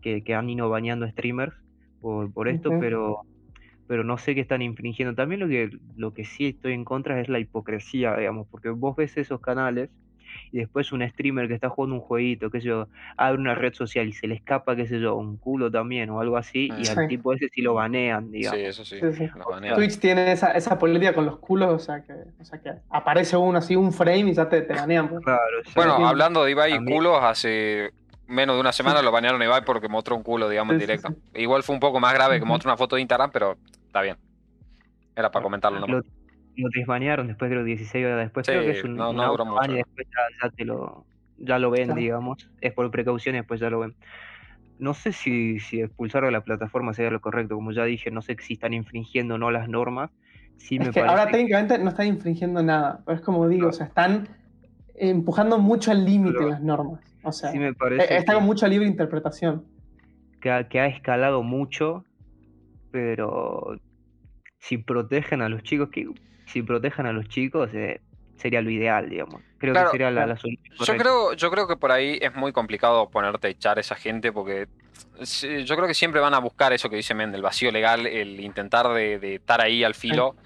[0.00, 1.54] que, que han ido bañando streamers,
[2.32, 3.22] por, esto, pero,
[3.86, 5.14] pero no sé qué están infringiendo.
[5.14, 8.94] También lo que, lo que sí estoy en contra es la hipocresía, digamos, porque vos
[8.96, 9.90] ves esos canales
[10.52, 13.72] y después un streamer que está jugando un jueguito, qué sé yo, abre una red
[13.72, 16.88] social y se le escapa, qué sé yo, un culo también o algo así, y
[16.88, 18.58] al tipo ese sí lo banean, digamos.
[18.58, 18.98] Sí, eso sí.
[19.74, 23.36] Twitch tiene esa, esa política con los culos, o sea, que, o sea que aparece
[23.36, 25.08] uno así, un frame y ya te, te banean.
[25.08, 25.24] Pues.
[25.24, 25.40] Claro,
[25.74, 27.92] bueno, hablando de Ibai y culos, hace
[28.26, 31.14] menos de una semana lo banearon a Ibai porque mostró un culo, digamos, en directo.
[31.34, 33.56] Igual fue un poco más grave que mostró una foto de Instagram, pero
[33.86, 34.16] está bien.
[35.16, 35.86] Era para comentarlo ¿no?
[35.86, 36.02] Lo,
[36.56, 38.46] lo desbanearon después, creo, 16 horas después.
[38.46, 39.70] creo que es un, no, no duró mucho.
[39.72, 40.06] Y después
[40.42, 41.04] ya, te lo,
[41.38, 42.48] ya lo ven, digamos.
[42.60, 43.94] Es por precaución y después ya lo ven.
[44.78, 47.54] No sé si, si expulsar a la plataforma sería lo correcto.
[47.54, 50.10] Como ya dije, no sé si están infringiendo o no las normas.
[50.56, 53.00] Sí es que ahora técnicamente no están infringiendo nada.
[53.04, 54.28] Pero es como digo, o sea, están
[54.96, 57.00] empujando mucho al límite las normas.
[57.24, 59.64] O sea, me parece eh, está con mucha libre interpretación.
[60.40, 62.04] Que ha, que ha escalado mucho,
[62.90, 63.76] pero
[64.58, 66.08] si protegen a los chicos, que
[66.46, 68.00] si protegen a los chicos, eh,
[68.36, 69.40] sería lo ideal, digamos.
[69.58, 70.58] Creo que sería la, solución.
[70.78, 73.94] Yo creo, yo creo que por ahí es muy complicado ponerte a echar a esa
[73.94, 74.68] gente porque
[75.64, 78.40] yo creo que siempre van a buscar eso que dice Mendel, el vacío legal, el
[78.40, 80.36] intentar de, estar ahí al filo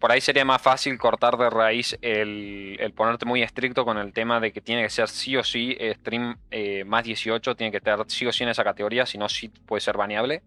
[0.00, 4.40] por ahí sería más fácil cortar de raíz el, ponerte muy estricto con el tema
[4.40, 8.02] de que tiene que ser sí o sí stream eh, más 18, tiene que estar
[8.08, 10.42] sí o sí en esa categoría, si no, sí puede ser baneable.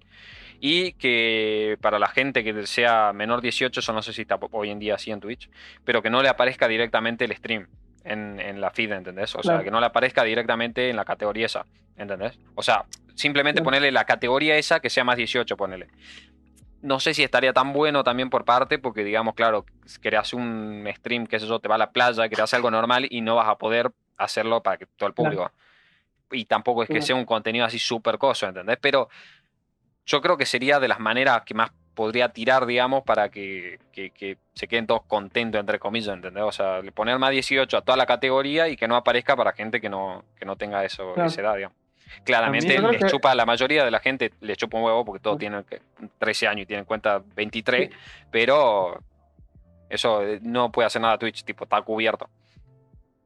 [0.60, 4.72] Y que para la gente que sea menor 18, eso no sé si está hoy
[4.72, 5.50] en día así en Twitch,
[5.86, 7.68] pero que no le aparezca directamente el stream
[8.06, 9.36] en, la feed, ¿entendés?
[9.36, 11.66] O sea, que no le aparezca directamente en la categoría esa,
[11.98, 12.40] ¿entendés?
[12.56, 15.90] O sea, simplemente ponerle la categoría esa que sea más 18, ponele
[16.84, 19.66] no sé si estaría tan bueno también por parte, porque digamos, claro,
[20.02, 23.36] creas un stream, que eso, te va a la playa, creas algo normal y no
[23.36, 25.50] vas a poder hacerlo para que todo el público.
[26.32, 28.78] Y tampoco es que sea un contenido así súper coso, ¿entendés?
[28.82, 29.08] Pero
[30.06, 33.80] yo creo que sería de las maneras que más podría tirar, digamos, para que,
[34.54, 36.44] se queden todos contentos, entre comillas, ¿entendés?
[36.44, 39.80] O sea, poner más 18 a toda la categoría y que no aparezca para gente
[39.80, 41.83] que no, que no tenga eso, esa edad, digamos.
[42.24, 45.66] Claramente les chupa, la mayoría de la gente le chupa un huevo porque todos tienen
[46.20, 47.90] 13 años y tienen cuenta 23,
[48.32, 49.00] pero
[49.90, 52.30] eso eh, no puede hacer nada Twitch, tipo, está cubierto.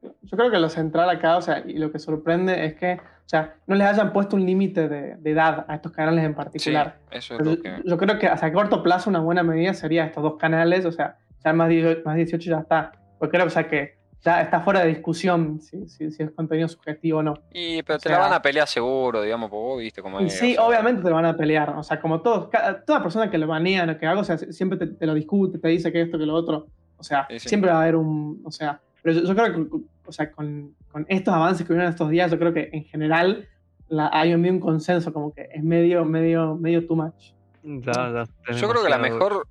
[0.01, 3.29] Yo creo que lo central acá, o sea, y lo que sorprende es que, o
[3.29, 6.97] sea, no les hayan puesto un límite de, edad a estos canales en particular.
[7.11, 7.81] eso es lo que...
[7.83, 11.17] Yo creo que a corto plazo una buena medida sería estos dos canales, o sea,
[11.43, 12.91] ya más 18, más 18 ya está.
[13.17, 17.19] Porque creo o sea, que ya está fuera de discusión si, si, es contenido subjetivo
[17.19, 17.33] o no.
[17.53, 20.33] Y, pero te la van a pelear seguro, digamos, porque vos viste cómo es.
[20.33, 21.69] Sí, obviamente te lo van a pelear.
[21.77, 22.49] O sea, como todos,
[22.85, 25.67] toda persona que lo banean o que haga, o sea, siempre te, lo discute, te
[25.67, 26.67] dice que esto, que lo otro.
[26.97, 28.41] O sea, siempre va a haber un.
[28.43, 32.09] O sea, pero yo, creo que o sea, con, con, estos avances que vienen estos
[32.09, 33.47] días, yo creo que en general
[33.89, 37.33] la, hay un consenso, como que es medio, medio, medio too much.
[37.63, 39.45] yo creo que la mejor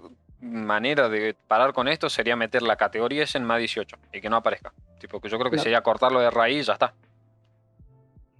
[0.47, 4.31] manera de parar con esto sería meter la categoría S en más 18 y que
[4.31, 4.73] no aparezca.
[4.99, 6.95] Tipo, que yo creo que sería cortarlo de raíz y ya está.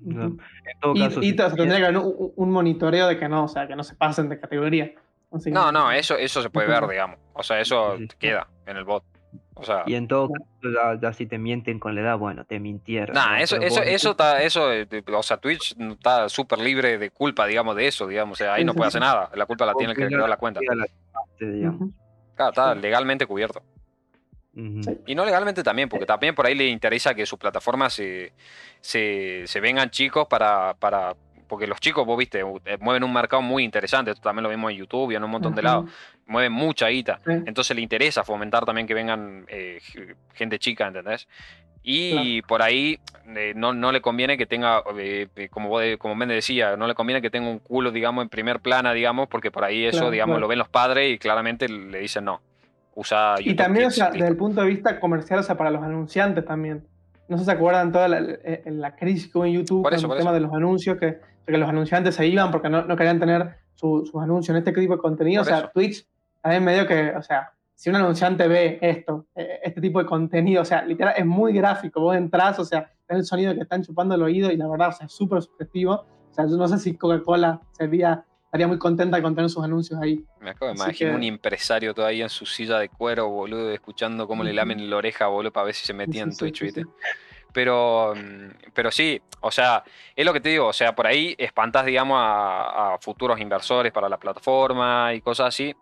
[0.01, 4.29] y, tendría que haber un, monitoreo de que no, o sea, que no se pasen
[4.29, 4.93] de categoría.
[5.47, 7.19] no, no, eso, eso se puede ver, digamos.
[7.35, 9.05] O sea, eso queda en el bot.
[9.59, 12.45] O sea, Y en todo caso, ya, ya si te mienten con la edad, bueno,
[12.45, 13.15] te mintieron.
[13.15, 13.37] Nah, ¿no?
[13.37, 17.47] eso, eso, vos eso está, eso, eh, o sea, Twitch está súper libre de culpa,
[17.47, 18.99] digamos, de eso, digamos, o sea, ahí Sí, no sí, puede sí.
[18.99, 20.61] hacer nada, la culpa la tiene el que que creó la cuenta.
[20.63, 20.87] la
[21.39, 21.91] cagaste, digamos.
[22.35, 22.81] Claro, está Sí.
[22.81, 23.63] legalmente cubierto.
[25.07, 28.33] Y no legalmente también, porque también por ahí le interesa que su plataforma se,
[28.81, 31.15] se, se vengan chicos para, para,
[31.47, 34.71] porque los chicos, vos viste, eh, mueven un mercado muy interesante, esto también lo vimos
[34.73, 35.91] en YouTube y en un montón de lados,
[36.25, 39.79] mueven mucha guita, entonces le interesa fomentar también que vengan eh,
[40.33, 41.29] gente chica, ¿entendés?
[41.89, 42.99] Y por ahí
[43.37, 46.77] eh, no, no le conviene que tenga, eh, eh, como vos de- como Mende decía,
[46.77, 49.85] no le conviene que tenga un culo, digamos, en primer plana, digamos, porque por ahí
[49.85, 50.41] eso, Claro, digamos, claro.
[50.41, 52.41] lo ven los padres y claramente le dicen no.
[52.97, 55.71] Usa YouTube Y también, o sea, desde el punto de vista comercial, o sea, para
[55.71, 56.83] los anunciantes también.
[57.29, 59.93] No sé si se acuerdan toda la, eh, la crisis que hubo en YouTube Por
[59.93, 60.35] con eso, el tema eso.
[60.35, 64.05] de los anuncios, que, que los anunciantes se iban porque no, no querían tener su-
[64.11, 65.43] sus anuncios en este tipo de contenido.
[65.45, 65.71] Por o sea, eso.
[65.75, 66.07] Twitch
[66.43, 70.63] también medio que, o sea, si un anunciante ve esto, eh, este tipo de contenido,
[70.63, 72.01] o sea, literal, es muy gráfico.
[72.01, 74.89] Vos entrás, o sea, ves el sonido que están chupando el oído y la verdad,
[74.89, 75.93] o sea, es súper subjetivo.
[75.93, 80.01] O sea, yo no sé si Coca-Cola sería, estaría muy contenta con tener sus anuncios
[80.01, 80.25] ahí.
[80.41, 84.27] Me acabo de imaginar que- un empresario todavía en su silla de cuero, boludo, escuchando
[84.27, 84.57] cómo le Ujú.
[84.57, 86.83] lamen la oreja, boludo, para ver si se metía en Sí, sí, Twitch, sí, ¿viste?
[86.83, 86.89] sí.
[87.53, 89.83] Pero, mm, pero sí, o sea,
[90.15, 93.93] es lo que te digo, o sea, por ahí espantás, digamos, a, a futuros inversores
[93.93, 95.75] para la plataforma y cosas así.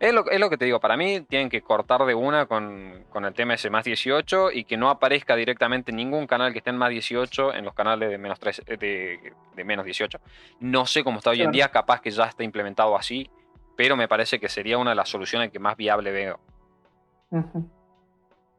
[0.00, 3.04] Es lo, es lo que te digo, para mí tienen que cortar de una con,
[3.10, 6.70] con el tema ese más 18 y que no aparezca directamente ningún canal que esté
[6.70, 10.18] en más 18 en los canales de menos, 3, eh, de, de menos 18.
[10.60, 13.30] No sé cómo está hoy en día, capaz que ya está implementado así,
[13.76, 16.40] pero me parece que sería una de las soluciones que más viable veo.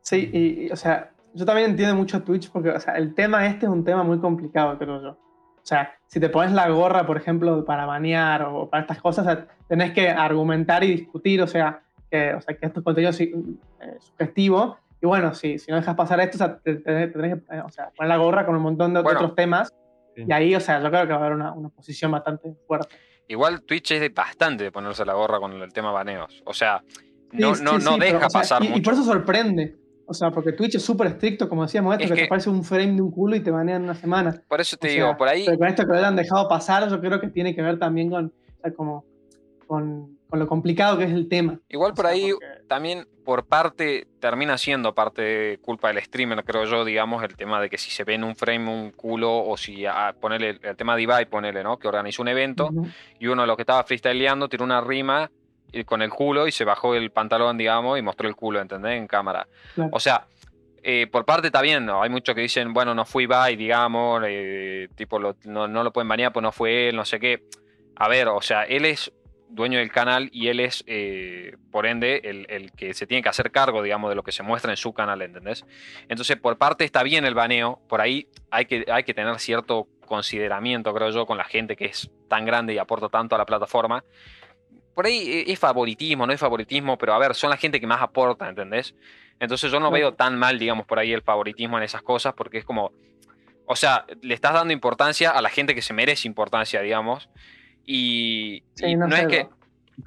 [0.01, 3.47] Sí, y, y, o sea, yo también entiendo mucho Twitch porque, o sea, el tema
[3.47, 5.17] este es un tema muy complicado, creo yo.
[5.63, 9.25] O sea, si te pones la gorra, por ejemplo, para banear o para estas cosas,
[9.27, 13.19] o sea, tenés que argumentar y discutir, o sea, que, o sea, que estos contenidos
[13.21, 13.31] eh,
[13.99, 14.77] sugestivos.
[15.01, 17.61] Y bueno, si, si no dejas pasar esto, o sea, te, te- tenés que eh,
[17.65, 19.19] o sea, poner la gorra con un montón de, Bueno.
[19.19, 19.73] otros temas.
[20.15, 20.23] Sí.
[20.27, 22.95] Y ahí, o sea, yo creo que va a haber una, una posición bastante fuerte.
[23.27, 26.43] Igual Twitch es de bastante de ponerse la gorra con el tema baneos.
[26.45, 26.83] O sea,
[27.31, 28.83] no, Sí, no, sí, no sí, deja pero, o sea, pasar y, y mucho.
[28.83, 29.77] por eso sorprende.
[30.05, 32.49] O sea, porque Twitch es súper estricto, como decíamos esto, Es que, que- te aparece
[32.49, 34.41] un frame de un culo y te banean una semana.
[34.47, 36.47] Por eso te O digo, sea, por ahí, Pero con esto que lo hayan dejado
[36.49, 39.05] pasar, yo creo que tiene que ver también con, o sea, como,
[39.67, 41.59] con, con lo complicado que es el tema.
[41.69, 46.03] igual O por sea, ahí porque- también por parte, termina siendo parte de culpa del
[46.03, 48.91] streamer, creo yo, digamos, el tema de que si se ve en un frame un
[48.91, 51.77] culo o si ah, ponele el tema de Ibai, ponele, ¿no?
[51.77, 52.87] Que organizó un evento Ujú.
[53.19, 55.29] y uno de los que estaba freestyleando tiró una rima
[55.85, 58.93] con el culo y se bajó el pantalón, digamos, y mostró el culo, ¿entendés?
[58.97, 59.47] En cámara.
[59.75, 59.89] Claro.
[59.93, 60.25] O sea,
[60.83, 62.01] eh, por parte está bien, ¿no?
[62.01, 65.91] Hay muchos que dicen, bueno, no fue Ibai, digamos, eh, tipo, lo- no, no lo
[65.93, 67.43] pueden banear, pues no fue él, no sé qué.
[67.95, 69.11] A ver, o sea, él es
[69.47, 73.29] dueño del canal y él es, eh, por ende, el, el que se tiene que
[73.29, 75.65] hacer cargo, digamos, de lo que se muestra en su canal, ¿entendés?
[76.07, 79.87] Entonces, por parte está bien el baneo, por ahí hay que, hay que tener cierto
[80.05, 83.45] consideramiento, creo yo, con la gente que es tan grande y aporta tanto a la
[83.45, 84.03] plataforma.
[84.93, 87.87] Por ahí eh, es favoritismo, no es favoritismo, pero a ver, son la gente que
[87.87, 88.95] más aporta, ¿entendés?
[89.39, 92.59] Entonces yo no veo tan mal, digamos, por ahí el favoritismo en esas cosas, porque
[92.59, 92.91] es como,
[93.65, 97.29] o sea, le estás dando importancia a la gente que se merece importancia, digamos,
[97.85, 99.47] y, Sí, y no, es que,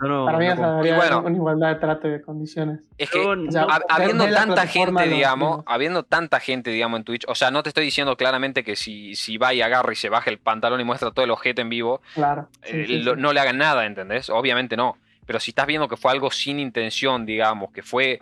[0.00, 1.20] no- para mí no debería y bueno.
[1.20, 2.80] una igualdad de trato y de condiciones.
[2.98, 7.24] es que O sea, no- habiendo tanta gente, digamos, habiendo tanta gente, digamos, en Twitch,
[7.28, 10.08] o sea, no te estoy diciendo claramente que si, si va y agarra y se
[10.08, 12.48] baja el pantalón y muestra todo el ojete en vivo, Claro.
[12.62, 13.20] sí, eh, sí, lo- sí.
[13.20, 14.30] no le hagan nada, ¿entendés?
[14.30, 14.96] Obviamente no.
[15.26, 18.20] Pero si estás viendo que fue algo sin intención, digamos, que fue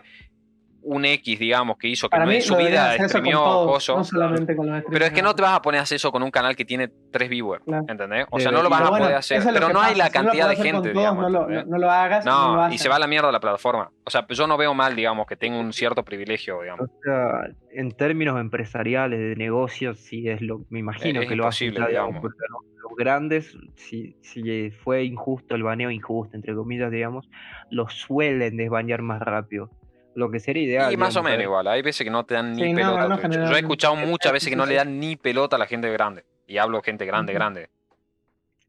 [0.85, 2.95] un X, digamos, que hizo que Para no mí en su lo vida
[3.31, 3.95] todos, coso.
[3.97, 6.11] no solamente con los Pero es que no te vas a poner a hacer eso
[6.11, 7.85] con un canal que tiene tres viewers, Claro.
[7.87, 8.25] ¿entendés?
[8.31, 9.37] O sea, no lo vas a poder hacer.
[9.37, 10.93] eso es lo Pero que no hay la si no lo cantidad de gente, todos,
[10.93, 11.23] digamos.
[11.23, 12.25] No lo, no- lo hagas.
[12.25, 13.91] no lo y se va a la mierda la plataforma.
[14.03, 16.89] O sea, yo no veo mal, digamos, que tenga un cierto privilegio, digamos.
[16.89, 21.49] O sea, en términos empresariales, de negocios, sí es lo, me imagino Es que lo
[21.49, 27.27] ya, digamos, los, grandes, si, si fue injusto el baneo, injusto, entre comillas, digamos,
[27.71, 29.71] los suelen desbanear más rápido.
[30.15, 30.93] Lo que sería ideal.
[30.93, 31.67] Y más o menos igual.
[31.67, 33.07] Hay veces que no te dan ni Sí, pelota.
[33.07, 33.49] no.
[33.49, 36.23] Yo he escuchado muchas veces que no le dan ni pelota a la gente grande.
[36.47, 37.69] Y hablo gente grande, grande.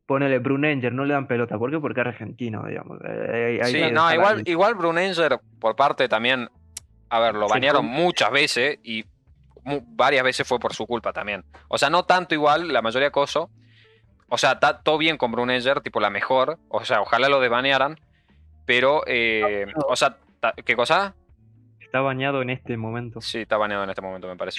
[0.06, 1.58] Ponele Brunenger, no le dan pelota.
[1.58, 1.78] ¿Por qué?
[1.78, 2.98] Porque es argentino, digamos.
[3.06, 6.48] Eh, hay Sí, no, igual, igual Brunenger, por parte también,
[7.08, 9.04] a ver, lo Sí, banearon muchas veces y
[9.64, 11.42] mu- varias veces fue por su culpa también.
[11.68, 13.44] O sea, no tanto igual, la mayoría de cosas.
[14.28, 16.58] O sea, está todo bien con Brunenger, tipo la mejor.
[16.68, 17.98] O sea, ojalá lo desbanearan.
[18.66, 19.86] Pero, eh, no.
[19.88, 20.16] o sea,
[20.66, 21.14] ¿qué cosa?
[21.94, 23.20] Está bañado en este momento.
[23.20, 24.58] Sí, está baneado en este momento, me parece.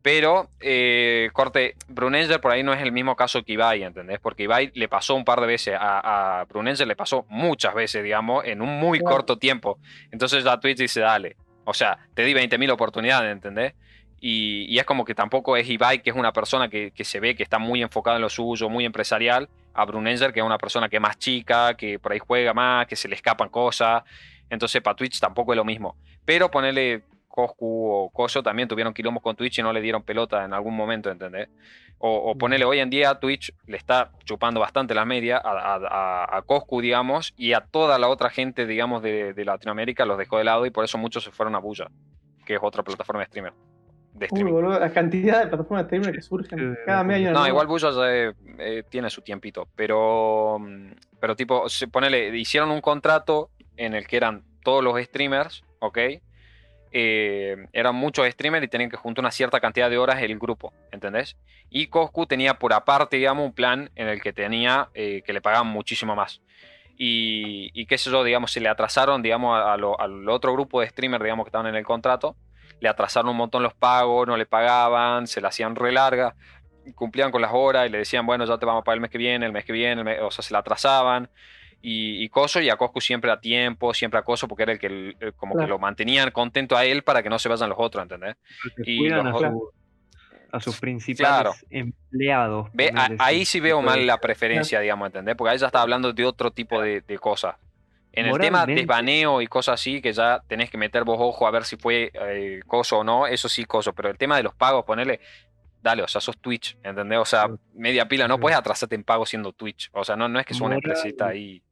[0.00, 4.20] Pero, eh, corte, Brunenger por ahí no es el mismo caso que Ibai, ¿entendés?
[4.20, 8.04] Porque Ibai le pasó un par de veces, a, a Brunenger le pasó muchas veces,
[8.04, 9.16] digamos, en un muy Claro.
[9.16, 9.80] corto tiempo.
[10.12, 11.34] Entonces ya Twitch dice, dale.
[11.64, 13.74] O sea, te di 20.000 oportunidades, ¿entendés?
[14.20, 17.18] Y, y, es como que tampoco es Ibai, que es una persona que, que, se
[17.18, 20.58] ve que está muy enfocada en lo suyo, muy empresarial, a Brunenger, que es una
[20.58, 24.04] persona que es más chica, que por ahí juega más, que se le escapan cosas.
[24.50, 25.96] Entonces, para Twitch tampoco es lo mismo.
[26.24, 27.04] Pero ponerle
[27.38, 30.74] Coscu o Coso también tuvieron quilombos con Twitch y no le dieron pelota en algún
[30.74, 31.48] momento, ¿entendés?
[31.98, 35.76] O, o ponerle hoy en día a Twitch le está chupando bastante la media a,
[35.76, 40.18] a, a, Coscu, digamos, y a toda la otra gente, digamos, de, de, Latinoamérica los
[40.18, 41.88] dejó de lado y por eso muchos se fueron a Bulla,
[42.44, 43.52] que es otra plataforma de streamer.
[44.14, 47.68] De Uy, boludo, la cantidad de plataformas de streamer que surgen cada medio No, igual
[47.68, 50.58] Bulla eh, eh, tiene su tiempito, pero,
[51.20, 55.98] pero tipo, ponele, hicieron un contrato en el que eran todos los streamers, ¿ok?
[56.90, 60.72] Eh, eran muchos streamers y tenían que juntar una cierta cantidad de horas el grupo,
[60.90, 61.36] ¿entendés?
[61.70, 65.40] Y Coscu tenía por aparte, digamos, un plan en el que tenía eh, que le
[65.40, 66.40] pagaban muchísimo más.
[66.96, 70.80] Y, y, qué sé yo, digamos, se le atrasaron, digamos, a lo, al otro grupo
[70.80, 72.34] de streamers, digamos, que estaban en el contrato,
[72.80, 76.34] le atrasaron un montón los pagos, no le pagaban, se la hacían re larga,
[76.94, 79.10] cumplían con las horas y le decían, bueno, ya te vamos a pagar el mes
[79.10, 81.30] que viene, el mes que viene, mes, o sea, se la atrasaban
[81.80, 84.78] y, y, Coso y a Coscu siempre a tiempo, siempre a Coso porque era el
[84.78, 85.66] que el, como claro.
[85.66, 88.36] que lo mantenían contento a él para que no se vayan los otros, ¿entendés?
[88.84, 89.70] Y los, a, su,
[90.50, 91.52] a, sus principales claro.
[91.70, 92.68] empleados.
[92.72, 95.36] Ve, a, ahí sí veo mal la preferencia, digamos, ¿entendés?
[95.36, 97.56] Porque ahí ya está hablando de otro tipo de, de cosas.
[98.12, 101.46] En el tema de baneo y cosas así, que ya tenés que meter vos ojo
[101.46, 104.42] a ver si fue eh, coso o no, eso sí coso, pero el tema de
[104.42, 105.20] los pagos, ponerle,
[105.80, 107.20] dale, o sea, sos Twitch, ¿entendés?
[107.20, 110.40] O sea, media pila, no puedes atrasarte en pago siendo Twitch, o sea, no, no
[110.40, 111.62] es que es una empresita ahí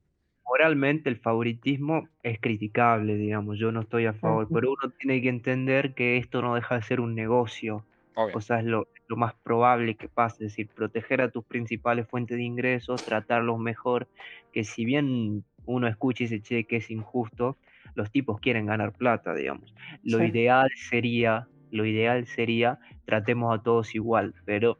[0.46, 5.28] moralmente el favoritismo es criticable, digamos, yo no estoy a favor, pero uno tiene que
[5.28, 7.84] entender que esto no deja de ser un negocio.
[8.14, 8.36] Obvio.
[8.36, 12.08] O sea, es lo, lo, más probable que pase, es decir, proteger a tus principales
[12.08, 14.08] fuentes de ingresos, tratarlos mejor,
[14.52, 17.56] que si bien uno escucha y se che que es injusto,
[17.94, 19.74] los tipos quieren ganar plata, digamos.
[20.02, 20.24] Lo sí.
[20.26, 24.78] ideal sería, lo ideal sería, tratemos a todos igual, pero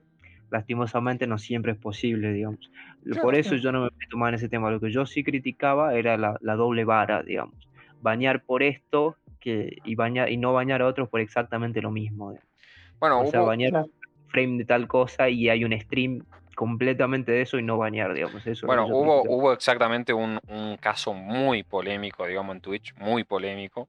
[0.51, 2.71] lastimosamente no siempre es posible, digamos.
[3.05, 3.63] Claro, por eso claro.
[3.63, 4.71] yo no me más en ese tema.
[4.71, 7.69] Lo que yo sí criticaba era la, la doble vara, digamos.
[8.01, 12.31] Bañar por esto que, y, bañar, y no bañar a otros por exactamente lo mismo.
[12.31, 12.51] Digamos.
[12.99, 13.31] Bueno, o hubo...
[13.31, 13.87] sea, bañar
[14.29, 18.47] frame de tal cosa y hay un stream completamente de eso y no bañar, digamos.
[18.47, 23.89] Eso bueno, hubo, hubo exactamente un, un, caso muy polémico, digamos, en Twitch, muy polémico,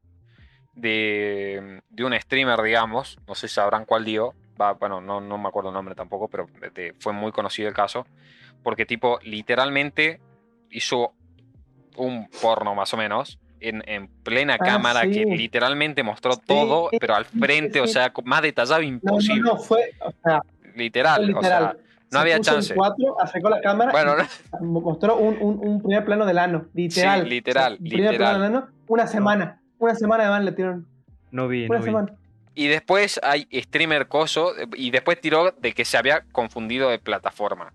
[0.74, 5.38] de, de un streamer, digamos, no sé si sabrán cuál dio, va, bueno, no, no,
[5.38, 8.06] me acuerdo el nombre tampoco, pero de, fue muy conocido el caso,
[8.64, 10.20] porque tipo, literalmente
[10.72, 11.14] hizo
[11.96, 13.40] un porno más o menos.
[13.60, 15.14] En, en plena ah, cámara sí.
[15.14, 19.42] que literalmente mostró sí, todo, pero al frente, sí, o sea, más detallado imposible.
[19.42, 20.42] No, no, no fue, o sea,
[20.76, 21.76] literal, literal, o sea,
[22.12, 22.76] no había chance.
[22.76, 24.16] Cuatro, acercó la cámara bueno,
[24.62, 27.24] y mostró un, un, un, primer plano del ano, literal.
[27.24, 28.18] Sí, literal, o sea, primer literal.
[28.18, 30.88] plano del ano, una semana, una semana de van le tiraron.
[31.32, 32.12] No vi, una no semana.
[32.12, 32.27] vi.
[32.58, 37.72] Y después hay streamer coso, y después tiró de que se había confundido de plataforma.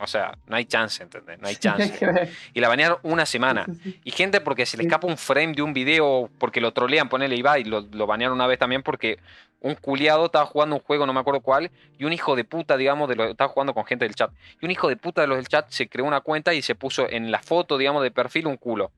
[0.00, 1.38] O sea, no hay chance, ¿entendés?
[1.40, 2.30] No hay chance.
[2.54, 3.66] Y la banearon una semana.
[4.02, 7.36] Y gente porque se le escapa un frame de un video, porque lo trolean, ponele
[7.36, 9.18] Ibai, y lo, lo banearon una vez también porque
[9.60, 12.78] un culiado estaba jugando un juego, no me acuerdo cuál, y un hijo de puta,
[12.78, 14.30] digamos, de lo, estaba jugando con gente del chat.
[14.58, 16.74] Y un hijo de puta de los del chat se creó una cuenta y se
[16.74, 18.90] puso en la foto, digamos, de perfil un culo.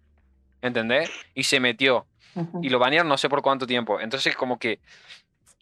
[0.63, 1.11] ¿Entendés?
[1.35, 2.07] Y se metió.
[2.63, 4.01] Y lo banearon no sé por cuánto tiempo.
[4.01, 4.81] Entonces, como que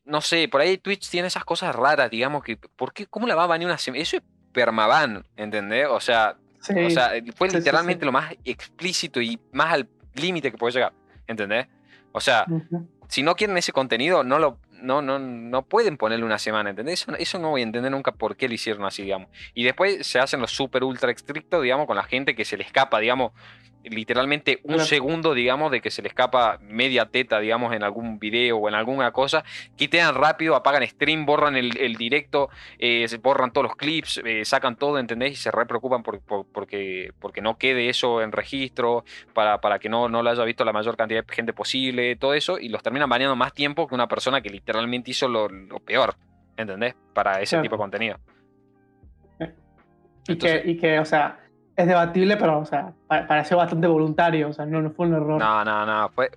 [0.04, 3.06] no sé, por ahí Twitch tiene esas cosas raras, digamos, que, ¿por qué?
[3.06, 4.02] ¿Cómo la va a banear una semana?
[4.02, 5.88] Eso es permaban, ¿entendés?
[5.90, 9.88] O sea, sí, o sea fue sí, literalmente sí, lo más explícito y más al
[10.14, 10.92] límite que puede llegar,
[11.26, 11.66] ¿entendés?
[12.12, 12.86] O sea, uh -huh.
[13.08, 17.02] si no quieren ese contenido, no lo no, no, no pueden ponerle una semana, ¿entendés?
[17.02, 19.28] Eso, eso, no voy a entender nunca por qué lo hicieron así, digamos.
[19.54, 22.64] Y después se hacen los super ultra estrictos, digamos, con la gente que se le
[22.64, 23.32] escapa, digamos,
[23.84, 28.56] literalmente un segundo, digamos, de que se le escapa media teta, digamos, en algún video
[28.58, 29.44] o en alguna cosa,
[29.76, 34.76] quitean rápido, apagan stream, borran el, el directo, eh, borran todos los clips, eh, sacan
[34.76, 35.32] todo, ¿entendés?
[35.32, 39.78] Y se re preocupan por, por, porque, porque no quede eso en registro, para, para
[39.78, 42.68] que no, no lo haya visto la mayor cantidad de gente posible, todo eso, y
[42.68, 44.73] los terminan baneando más tiempo que una persona que literalmente
[45.06, 46.14] hizo lo, lo peor,
[46.56, 46.94] ¿entendés?
[47.12, 47.62] Para ese claro.
[47.62, 48.16] tipo de contenido.
[50.26, 51.38] Y, Entonces, que, y que, o sea,
[51.76, 55.38] es debatible, pero, o sea, pareció bastante voluntario, o sea, no, no fue un error.
[55.38, 56.30] No, no, no, fue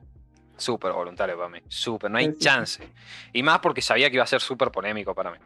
[0.57, 2.83] súper voluntario para mí, súper, no hay sí, chance.
[3.31, 5.37] Y más porque sabía que iba a ser súper polémico para mí.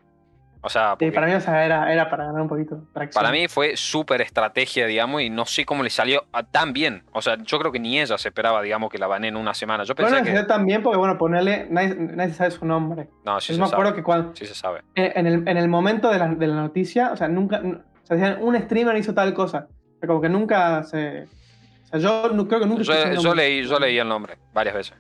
[0.64, 2.84] O sea, sí, para mí o sea, era, era para ganar un poquito.
[3.14, 7.04] Para mí fue súper estrategia, digamos, y no sé cómo le salió tan bien.
[7.14, 9.54] O sea, yo creo que ni ella se esperaba, digamos, que la bané en una
[9.54, 9.84] semana.
[9.84, 10.44] Yo pensé bueno, que...
[10.44, 13.10] tan bien porque, bueno, ponerle, nadie, nadie sabe su nombre.
[13.26, 13.82] No, sí yo se me sabe.
[13.82, 14.36] acuerdo que cuando...
[14.36, 14.82] Sí se sabe.
[14.96, 17.62] En el, en el momento de la, de la noticia, o sea, nunca...
[18.04, 19.68] O sea, decían, un streamer hizo tal cosa
[20.08, 21.24] como que nunca se.
[21.24, 22.84] O sea, yo no, creo que nunca.
[22.84, 24.98] Yo, yo, leí, yo leí el nombre varias veces.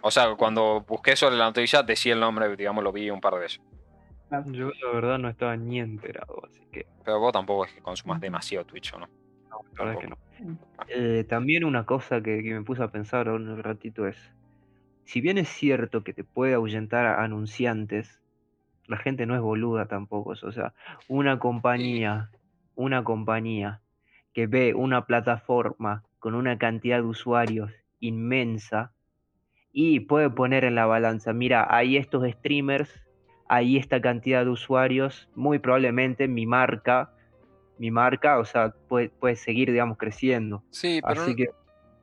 [0.00, 3.34] O sea, cuando busqué sobre la noticia decía el nombre, digamos, lo vi un par
[3.34, 3.60] de veces.
[4.46, 8.20] Yo la verdad no estaba ni enterado, así que Pero vos tampoco es que consumas
[8.20, 9.08] demasiado Twitch, ¿o no?
[9.50, 10.18] no, la verdad es que no.
[10.88, 14.16] Eh, también una cosa que, que me puse a pensar un ratito es,
[15.04, 18.20] si bien es cierto que te puede ahuyentar a anunciantes,
[18.86, 20.30] la gente no es boluda tampoco.
[20.30, 20.74] O sea,
[21.08, 22.30] una compañía,
[22.74, 23.80] una compañía
[24.32, 28.92] que ve una plataforma con una cantidad de usuarios inmensa
[29.72, 32.90] y puede poner en la balanza, mira, hay estos streamers,
[33.48, 37.10] hay esta cantidad de usuarios, muy probablemente mi marca,
[37.78, 40.62] mi marca, o sea, puede, puede seguir, digamos, creciendo.
[40.70, 41.48] Sí, pero, Así que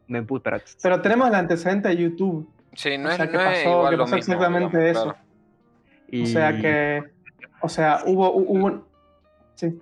[0.07, 0.61] me puse para...
[0.83, 2.49] Pero tenemos el antecedente de YouTube.
[2.73, 4.77] sí, no o es, sea, que no es pasó- igual que lo pasó mismo, exactamente
[4.77, 5.03] digamos, eso.
[5.03, 5.17] claro.
[6.09, 6.23] Y...
[6.23, 7.03] O sea que.
[7.61, 8.83] O sea, hubo, hubo un.
[9.55, 9.79] Sí.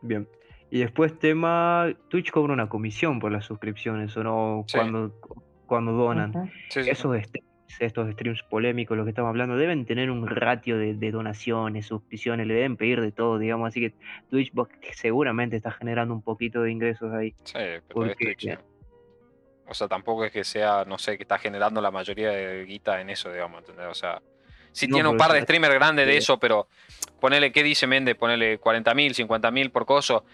[0.00, 0.26] Bien.
[0.70, 4.64] Y después tema, Twitch cobra una comisión por las suscripciones, ¿o no?
[4.68, 4.78] Sí.
[4.78, 5.12] Cuando,
[5.66, 6.32] cuando donan.
[6.32, 6.90] Sí, sí, sí.
[6.90, 11.10] Esos streams, estos streams polémicos, los que estamos hablando, deben tener un ratio de, de
[11.10, 13.68] donaciones, suscripciones, le deben pedir de todo, digamos.
[13.68, 13.94] Así que
[14.30, 14.52] Twitch
[14.92, 17.34] seguramente está generando un poquito de ingresos ahí.
[17.44, 17.58] Sí,
[17.88, 18.58] pero es Twitch.
[19.70, 23.00] O sea, tampoco es que sea, no sé, que está generando la mayoría de guita
[23.00, 23.86] en eso, digamos, ¿entendés?
[23.86, 24.20] O sea,
[24.72, 26.66] sí No, tiene un par de streamers grandes de eso, pero
[27.20, 28.16] ponele, ¿qué dice Méndez?
[28.16, 30.24] Ponele 40 mil, 50 mil por coso.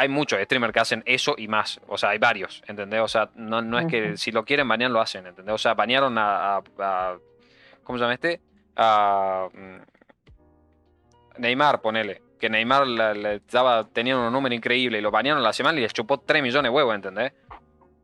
[0.00, 1.80] Hay muchos streamers que hacen eso y más.
[1.88, 3.00] O sea, hay varios, ¿entendés?
[3.00, 5.54] O sea, no, no es que si lo quieren banear, lo hacen, ¿entendés?
[5.54, 6.56] O sea, banearon a.
[6.56, 7.18] a- a-
[7.82, 8.40] ¿Cómo se llama este?
[8.76, 9.48] A.
[9.52, 12.22] mm, Neymar, ponele.
[12.38, 15.82] Que Neymar la- la- estaba teniendo un número increíble y lo banearon la semana y
[15.82, 17.32] les chupó 3 millones de huevos, ¿entendés?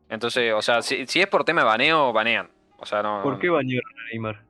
[0.09, 2.51] Entonces, o sea, si, si es por tema de baneo, banean.
[2.79, 3.23] O sea, no.
[3.23, 4.43] ¿Por qué banearon a Neymar?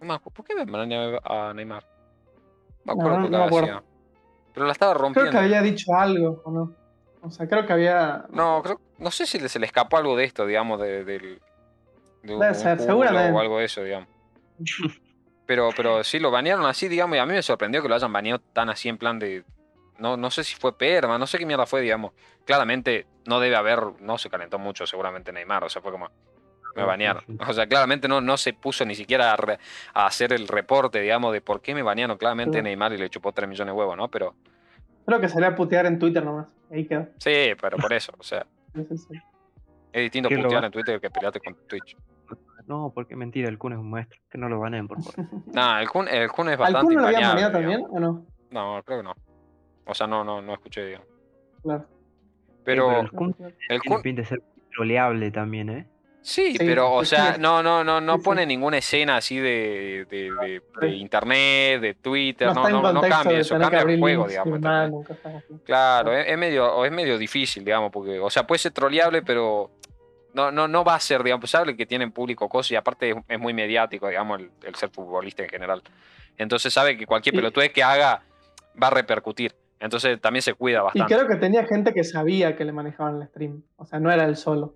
[0.00, 1.84] no ¿Por qué banearon a Neymar?
[2.84, 3.84] No me No, acuerdo no por qué me acuerdo.
[4.58, 5.30] Pero la estaba rompiendo.
[5.30, 6.74] Creo que había dicho algo, ¿o no?
[7.22, 8.24] O sea, creo que había.
[8.30, 11.40] No, creo, no sé si se le escapó algo de esto, digamos, de, del.
[12.24, 13.30] de un Debe ser, seguramente.
[13.30, 14.08] O algo de eso, digamos.
[15.46, 18.12] Pero, pero sí, lo banearon así, digamos, y a mí me sorprendió que lo hayan
[18.12, 19.44] baneado tan así en plan de.
[19.96, 22.12] No, no sé si fue perma, no sé qué mierda fue, digamos.
[22.44, 26.10] Claramente no debe haber, no se calentó mucho seguramente Neymar, o sea, fue como.
[26.78, 27.24] Me banearon.
[27.46, 29.58] O sea, claramente no, no se puso ni siquiera a, re-
[29.94, 32.16] a hacer el reporte, digamos, de por qué me banearon.
[32.18, 32.62] Claramente.
[32.62, 34.08] Neymar y le chupó 3 millones de huevos, ¿no?
[34.08, 34.34] Pero
[35.06, 36.54] Creo que salía a putear en Twitter nomás.
[36.70, 37.06] Ahí quedó.
[37.18, 39.14] sí, pero por eso, o sea, Sí, sí, sí.
[39.92, 41.96] es distinto ¿Qué lo putear en Twitter que pelearte con Twitch.
[42.66, 44.20] No, porque mentira, el Kun es un maestro.
[44.30, 45.26] Que no lo baneen, por favor.
[45.54, 47.98] Nah, el Kun, el Kun es ¿Al bastante Kun no lo habían baneado también o
[47.98, 48.26] no?
[48.50, 49.14] No, creo que no.
[49.86, 51.08] O sea, no, no, no escuché, digamos.
[51.62, 51.86] Claro.
[52.64, 54.42] Pero, pero el Kun el tiene Kun, pinta de ser
[54.74, 55.86] troleable también, ¿eh?
[56.28, 57.40] Sí, Sí, pero, o sea, sí.
[57.40, 62.68] no, no, no, no pone ninguna escena así de, de, de- internet, de Twitter, No
[62.68, 65.06] no, no, cambia eso, cambia el juego, links, digamos.
[65.64, 69.70] Claro, es, es medio, es medio difícil, digamos, porque, o sea, puede ser troleable, pero
[70.34, 73.16] no, no, no va a ser, digamos, sabe que tienen público cosas y aparte es,
[73.28, 75.82] es muy mediático, digamos, el, el ser futbolista en general.
[76.36, 78.22] Entonces sabe que cualquier Y- pelotudez que haga
[78.80, 79.54] va a repercutir.
[79.80, 81.14] Entonces también se cuida Y bastante.
[81.14, 83.62] creo que tenía gente que sabía que le manejaban el stream.
[83.76, 84.74] O sea, no era él solo.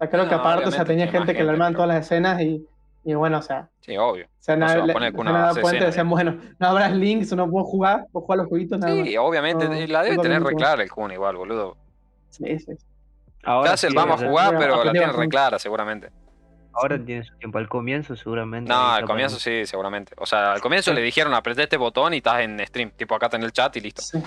[0.00, 1.98] O sea, creo que No, aparte, o sea, tenía gente que le armaban todas las
[2.06, 2.66] escenas y,
[3.04, 4.26] y bueno, o sea, Sí, obvio.
[4.38, 6.36] se han, No se va a le- poner se con cuenta y escena, decían, bueno,
[6.58, 9.06] no habrás links, no puedo jugar, vos jugás los jueguitos nada más.
[9.06, 9.66] Sí, obviamente.
[9.68, 10.56] No, la debe no tener re mucho.
[10.56, 11.76] clara el Kun igual, boludo.
[12.30, 12.72] Sí, sí.
[13.44, 15.28] Ahora, sí, vamos o sea, a jugar, pero la tiene re bastante.
[15.28, 16.10] clara seguramente.
[16.72, 17.58] Ahora tiene su tiempo.
[17.58, 18.70] Al comienzo, seguramente.
[18.70, 20.14] No, al comienzo sí, seguramente.
[20.18, 22.90] O sea, al comienzo le dijeron apreté este botón y estás en stream.
[22.96, 24.02] Tipo, acá tenés el chat y listo.
[24.02, 24.22] Sí.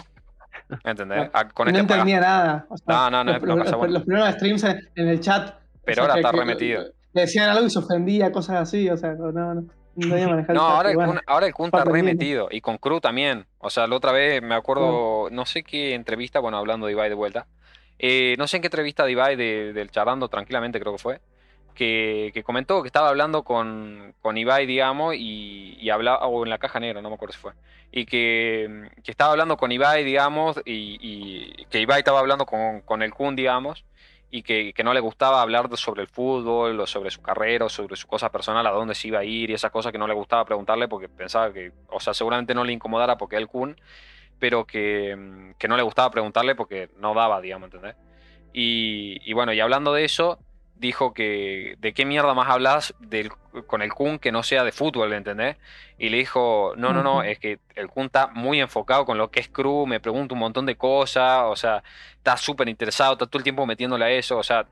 [0.84, 1.30] ¿Entendés?
[1.30, 1.32] Claro.
[1.34, 2.66] Ah, Con Y no este entendía nada.
[2.70, 5.56] O sea, No, no, no, los, no los- los primeros streams en, en el chat.
[5.86, 6.84] Pero o sea, ahora que- está remetido.
[7.14, 8.90] Le decían algo y se ofendía, cosas así.
[8.90, 11.12] O sea, no, no, no manejar ahora el, bueno.
[11.14, 12.48] Kun, ahora el Kun está remetido.
[12.50, 13.46] Y con Crew también.
[13.60, 17.10] O sea, la otra vez me acuerdo, no sé qué entrevista, bueno, hablando de Ibai
[17.10, 17.46] de vuelta.
[18.00, 21.22] eh, no sé en qué entrevista de Ibai de- del Charlando Tranquilamente, creo que fue.
[21.76, 26.50] Que, que comentó que estaba hablando con, con Ibai, digamos, y, y hablaba, o en
[26.52, 27.54] la caja negra, no me acuerdo si fue.
[27.92, 32.82] Y que, que estaba hablando con Ibai, digamos, y, y que Ibai estaba hablando con,
[32.82, 33.86] con el Kun, digamos,
[34.36, 37.70] y que, que no le gustaba hablar sobre el fútbol, o sobre su carrera, o
[37.70, 40.08] sobre su cosa personal, a dónde se iba a ir y esas cosas que no
[40.08, 43.80] le gustaba preguntarle porque pensaba que, o sea, seguramente no le incomodara porque el Kun,
[44.40, 47.96] pero que, mm, que no le gustaba preguntarle porque no daba, digamos, ¿entendés?
[48.54, 50.40] Y, y bueno, y hablando de eso,
[50.84, 53.32] dijo que de qué mierda más hablas del,
[53.68, 55.58] con el Kun que no sea de fútbol, ¿entendés?
[55.98, 59.32] Y le dijo, no, no, no, es que el Kun está muy enfocado con lo
[59.32, 61.84] que es crew, me pregunta un montón de cosas, o sea,
[62.18, 64.66] está súper interesado, está todo el tiempo metiéndole a eso, o sea,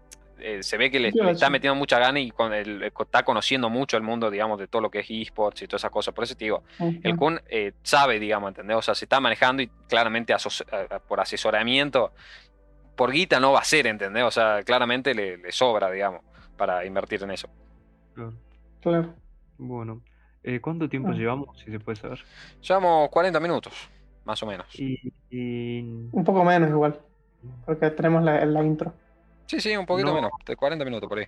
[0.43, 3.69] eh, se ve que le, le está metiendo mucha gana y con el- está conociendo
[3.69, 6.13] mucho el mundo, digamos, de todo lo que es esports y todas esas cosas.
[6.15, 6.63] Por eso te digo,
[7.03, 7.19] el Ujú.
[7.19, 8.75] Kun eh, sabe, digamos, ¿entendés?
[8.77, 12.11] O sea, se está manejando y claramente aso- a- por asesoramiento,
[12.95, 14.23] por guita no va a ser, ¿entendés?
[14.23, 16.21] O sea, claramente le, le sobra, digamos,
[16.57, 17.47] para invertir en eso.
[18.13, 18.33] Claro.
[18.81, 19.13] Claro.
[19.57, 20.01] Bueno,
[20.43, 21.13] eh, ¿cuánto tiempo Ah.
[21.13, 22.19] llevamos, si se puede saber?
[22.61, 23.73] Llevamos 40 minutos,
[24.25, 24.67] más o menos.
[24.79, 24.97] Y,
[25.29, 25.81] y-
[26.11, 26.99] Un poco menos igual,
[27.65, 28.93] porque tenemos la, la intro.
[29.45, 30.15] Sí, sí, un poquito No.
[30.15, 31.25] menos, de 40 minutos por ahí.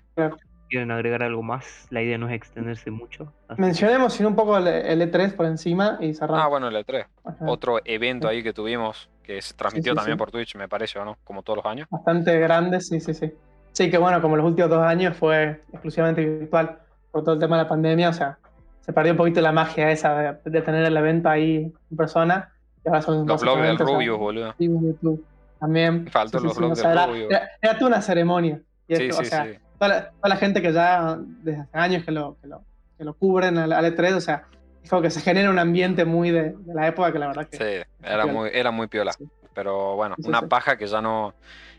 [0.69, 3.31] Quieren agregar algo más, la idea no es extenderse mucho.
[3.47, 6.43] así Mencionemos sino un poco el, el E3 por encima y cerramos.
[6.43, 7.05] Ah, bueno, el E3.
[7.25, 7.45] Ajá.
[7.47, 10.19] Otro evento ahí que tuvimos, que se transmitió sí, también sí.
[10.19, 11.17] por Twitch, me parece, ¿o no?
[11.23, 11.87] Como todos los años.
[11.91, 13.31] Bastante grande, sí, sí, sí.
[13.71, 16.79] Sí, que bueno, como los últimos dos años fue exclusivamente virtual
[17.11, 18.37] por todo el tema de la pandemia, o sea,
[18.81, 22.49] se perdió un poquito la magia esa de, de tener el evento ahí en persona.
[22.85, 24.55] Y ahora son Los blogs del o Rubius, boludo.
[24.59, 25.25] YouTube
[25.59, 26.05] también.
[26.07, 27.31] Faltó los blogs o sea, del era, Rubius.
[27.31, 28.59] era- era toda una ceremonia.
[28.87, 29.51] Y Sí, esto, o sí, sea, sí.
[29.83, 32.63] Toda, la, toda la gente que ya desde hace años que lo, que lo,
[32.97, 34.45] que lo cubren al, al E3, o sea,
[34.81, 37.47] es como que se genera un ambiente muy de, de la época que la verdad
[37.49, 37.57] que...
[37.57, 39.11] Sí, era muy, era muy piola.
[39.11, 39.25] Sí.
[39.53, 40.45] Pero bueno, Sí, una sí.
[40.47, 41.33] paja que ya no,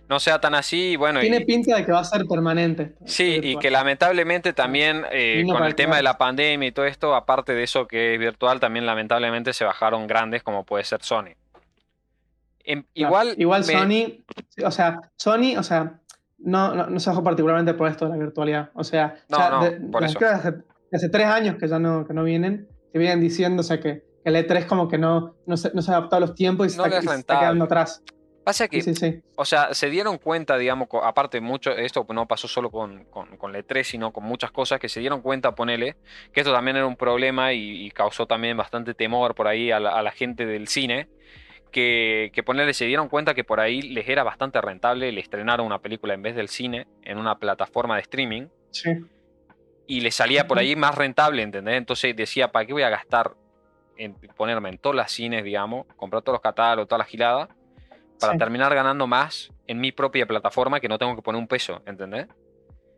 [0.09, 0.97] no sea tan así.
[0.97, 2.83] Bueno, Tiene y, pinta de que va a ser permanente.
[2.93, 6.85] esto, sí, y que lamentablemente también eh, con el tema de la pandemia y todo
[6.85, 11.03] esto, aparte de eso que es virtual, también lamentablemente se bajaron grandes como puede ser
[11.03, 11.31] Sony.
[12.67, 14.25] Em- Claro, igual, igual me- Sony,
[14.67, 16.01] o sea, Sony, o sea,
[16.39, 18.71] no, no, no se bajó particularmente por esto de la virtualidad.
[18.75, 20.19] O sea, No, ya no, de- por eso.
[20.27, 20.55] hace,
[20.93, 24.03] hace tres años que ya no, que no vienen, que vienen diciendo, o sea, que,
[24.23, 26.67] que el E3 como que no, no, se, no se ha adaptado a los tiempos
[26.67, 28.03] y se, No está, y se está quedando atrás.
[28.45, 29.21] pasa que Sí, sí, sí.
[29.37, 33.53] O sea, se dieron cuenta, digamos, aparte mucho, esto no pasó solo con, con, con
[33.53, 35.97] la E3, sino con muchas cosas que se dieron cuenta, ponele,
[36.33, 39.81] que esto también era un problema y, y causó también bastante temor por ahí a
[39.81, 41.09] la, a la gente del cine,
[41.75, 45.81] que, que se dieron cuenta que por ahí les era bastante rentable el estrenar una
[45.81, 48.91] película en vez del cine en una plataforma de streaming sí.
[49.89, 51.77] y les salía por ahí más rentable, ¿entendés?
[51.77, 53.33] Entonces decía, ¿para qué voy a gastar
[53.97, 57.49] en ponerme en todas las cines, digamos, comprar todos los catálogos, toda la gilada,
[58.21, 58.39] para Sí.
[58.39, 62.29] terminar ganando más en mi propia plataforma que no tengo que poner un peso, ¿entendés?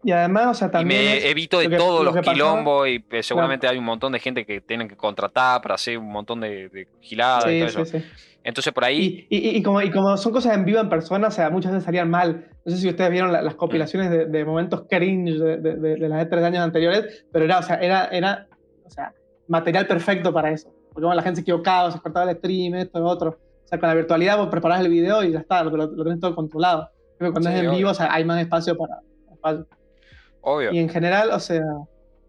[0.04, 1.04] Y además, o sea, Y también.
[1.04, 3.84] me es- evito de lo que- todos lo los quilombos y eh, seguramente hay un
[3.84, 7.50] montón de gente que tienen que contratar para hacer un montón de, de giladas y
[7.50, 7.98] Sí, todo sí, eso.
[7.98, 8.04] sí.
[8.44, 11.26] Entonces por ahí, Y, y- y como, y como son cosas en vivo en persona,
[11.26, 12.46] o sea, muchas veces salían mal.
[12.64, 16.24] No sé si ustedes vieron la- las compilaciones de, de momentos cringe de, de, las
[16.28, 18.46] E3 de años anteriores, pero era, o sea, era, era
[18.84, 19.12] o sea,
[19.48, 20.68] material perfecto para eso.
[20.92, 23.30] Porque bueno, la gente se equivocaba, se cortaba el stream, esto, lo otro.
[23.64, 26.20] O sea, con la virtualidad vos preparás el video y ya está, lo, lo tenés
[26.20, 26.88] todo controlado.
[27.18, 29.00] Pero cuando es en vivo, o sea, hay más espacio para...
[29.40, 29.64] para.
[30.46, 30.72] Obvio.
[30.72, 31.62] Y en general, o sea,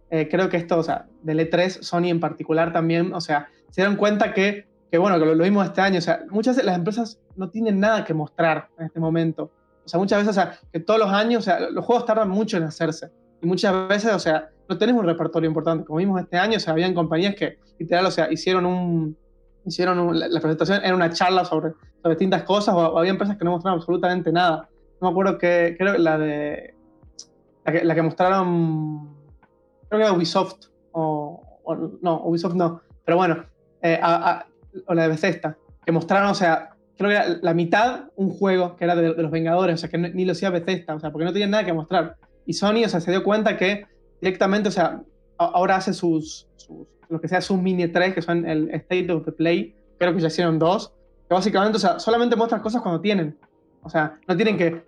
[0.09, 3.81] eh, creo que esto, o sea, del E3, Sony en particular también, o sea, se
[3.81, 6.65] dieron cuenta que, que bueno, que lo, lo vimos este año, o sea, muchas veces
[6.65, 9.51] las empresas no tienen nada que mostrar en este momento.
[9.85, 12.29] O sea, muchas veces, o sea, que todos los años, o sea, los juegos tardan
[12.29, 13.09] mucho en hacerse.
[13.41, 15.85] Y muchas veces, o sea, no tenés un repertorio importante.
[15.85, 19.17] Como vimos este año, o sea, habían compañías que, literal, o sea, hicieron un...
[19.65, 23.11] Hicieron un- la, la presentación, era una charla sobre, sobre distintas cosas, o, o había
[23.11, 24.69] empresas que no mostraron absolutamente nada.
[25.01, 26.73] No me acuerdo que, creo que la de,
[27.67, 29.09] la que, la que mostraron,
[29.89, 33.43] creo que era Ubisoft, o, o no, Ubisoft no, pero bueno,
[33.81, 34.45] eh, a- a-
[34.87, 38.75] o la de Bethesda, que mostraron, o sea, creo que era la mitad un juego
[38.75, 41.11] que era de, de los Vengadores, o sea, que ni lo hacía Bethesda, o sea,
[41.11, 42.15] porque no tenían nada que mostrar.
[42.45, 43.85] Y Sony, o sea, se dio cuenta que
[44.21, 45.01] directamente, o sea,
[45.37, 49.11] a- ahora hace sus, sus- lo que sea sus mini 3, que son el State
[49.11, 50.93] of the Play, creo que ya hicieron dos,
[51.27, 53.37] que básicamente, o sea, solamente muestran cosas cuando tienen.
[53.81, 54.83] O sea, no tienen que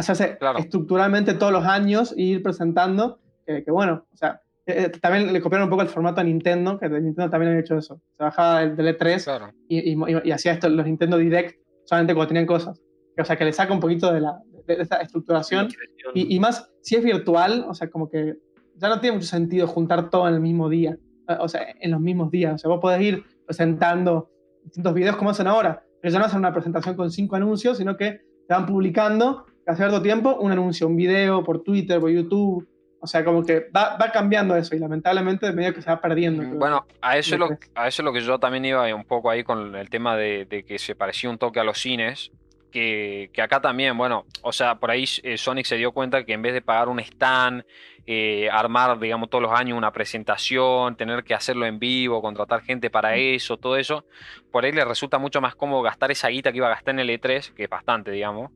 [0.00, 0.58] eh, hacerse Claro.
[0.58, 5.32] estructuralmente todos los años e ir presentando, que, que bueno, o sea, eh, eh, también
[5.32, 8.00] le copiaron un poco el formato a Nintendo, que de Nintendo también había hecho eso.
[8.16, 9.50] Se bajaba del, del E3 Claro.
[9.68, 12.80] y, y- y hacía esto los Nintendo Direct solamente cuando tenían cosas.
[13.18, 15.68] O sea, que le saca un poquito de, la, de, de esa estructuración.
[16.14, 18.36] Y, y más, si es virtual, o sea, como que
[18.76, 20.96] ya no tiene mucho sentido juntar todo en el mismo día.
[21.28, 22.54] eh, O sea, en los mismos días.
[22.54, 24.30] O sea, vos podés ir presentando
[24.64, 25.82] distintos videos como hacen ahora.
[26.00, 29.76] Pero ya no hacen una presentación con cinco anuncios, sino que te van publicando cada
[29.76, 32.66] cierto tiempo un anuncio, un video por Twitter, por YouTube.
[33.02, 36.00] O sea, como que va, va cambiando eso y lamentablemente de medio que se va
[36.00, 36.42] perdiendo.
[36.42, 36.58] creo.
[36.58, 37.70] Bueno, a eso, es lo, E3.
[37.74, 40.44] a eso es lo que yo también iba un poco ahí con el tema de,
[40.44, 42.30] de que se parecía un toque a los cines.
[42.70, 46.34] Que, que acá también, bueno, o sea, por ahí eh, Sonic se dio cuenta que
[46.34, 47.64] en vez de pagar un stand,
[48.06, 52.90] eh, armar, digamos, todos los años una presentación, tener que hacerlo en vivo, contratar gente
[52.90, 54.04] para eso, todo eso,
[54.50, 57.00] por ahí le resulta mucho más cómodo gastar esa guita que iba a gastar en
[57.00, 58.50] el E3, que es bastante, digamos,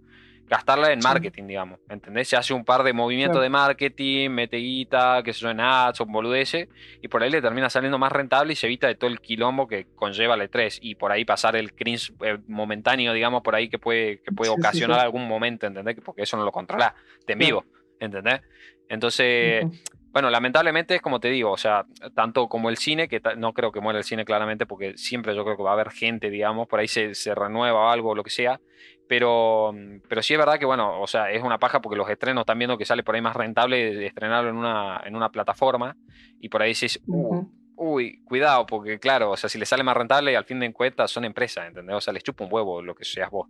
[0.46, 1.08] gastarla en Sí.
[1.08, 2.28] marketing, digamos, ¿entendés?
[2.28, 3.42] Se hace un par de movimientos Claro.
[3.42, 6.68] de marketing, mete guita, que se en ads o boludeces,
[7.00, 9.66] y por ahí le termina saliendo más rentable y se evita de todo el quilombo
[9.66, 13.68] que conlleva el E3 y por ahí pasar el cringe eh, momentáneo, digamos, por ahí
[13.68, 15.04] que puede, que puede Sí, ocasionar sí.
[15.04, 15.96] algún momento, ¿entendés?
[16.04, 16.94] Porque eso no lo controla
[17.26, 17.64] de en vivo,
[17.98, 18.40] ¿entendés?
[18.88, 19.74] Entonces, Ujú.
[20.14, 23.72] Bueno, lamentablemente es como te digo, o sea, tanto como el cine, que no creo
[23.72, 26.68] que muera el cine claramente, porque siempre yo creo que va a haber gente, digamos,
[26.68, 28.60] por ahí se, se renueva algo o lo que sea,
[29.08, 29.74] pero,
[30.08, 32.58] pero sí es verdad que, bueno, o sea, es una paja porque los estrenos están
[32.58, 35.96] viendo que sale por ahí más rentable estrenarlo en una, en una plataforma
[36.40, 37.44] y por ahí dices, uh,
[37.76, 41.10] uy, cuidado, porque claro, o sea, si le sale más rentable, al fin de cuentas
[41.10, 41.96] son empresas, ¿entendés?
[41.96, 43.48] O sea, les chupa un huevo lo que seas vos.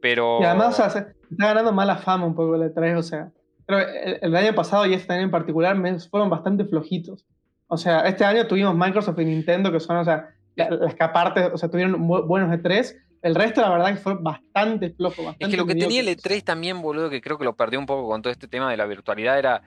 [0.00, 0.40] Pero...
[0.40, 3.30] Y además, o sea, se está ganando mala fama un poco el E3, o sea,
[3.66, 3.80] pero
[4.22, 5.76] el, año pasado y este año en particular
[6.10, 7.26] fueron bastante flojitos.
[7.66, 11.44] O sea, este año tuvimos Microsoft y Nintendo, que son, o sea, las que aparte,
[11.52, 15.24] o sea, tuvieron buenos E3, el resto, la verdad, que fue bastante flojo.
[15.24, 17.78] Bastante es que lo que tenía el E3 también, boludo, que creo que lo perdió
[17.78, 19.62] un poco con todo este tema de la virtualidad, era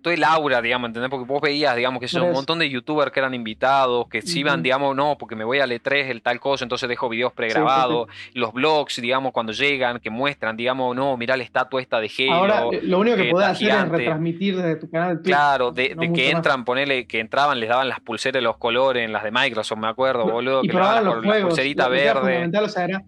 [0.00, 1.10] todo el aura, digamos, ¿entendés?
[1.10, 4.38] Porque vos veías, digamos, que son un montón de youtubers que eran invitados, que se
[4.38, 8.08] iban, digamos, no, porque me voy al E3, el tal cosa, entonces dejo videos pregrabados,
[8.34, 12.32] los blogs, digamos, cuando llegan, que muestran, digamos, no, mirá la estatua esta de Halo.
[12.32, 16.30] Ahora, eh, lo único que podés hacer es retransmitir desde tu canal Claro, de, que
[16.30, 19.78] entran, ponele, que entraban, les daban las pulseras de los colores en las de Microsoft,
[19.78, 22.50] me acuerdo, boludo, y que le daban la, la pulserita verde.
[22.58, 23.02] O sea, era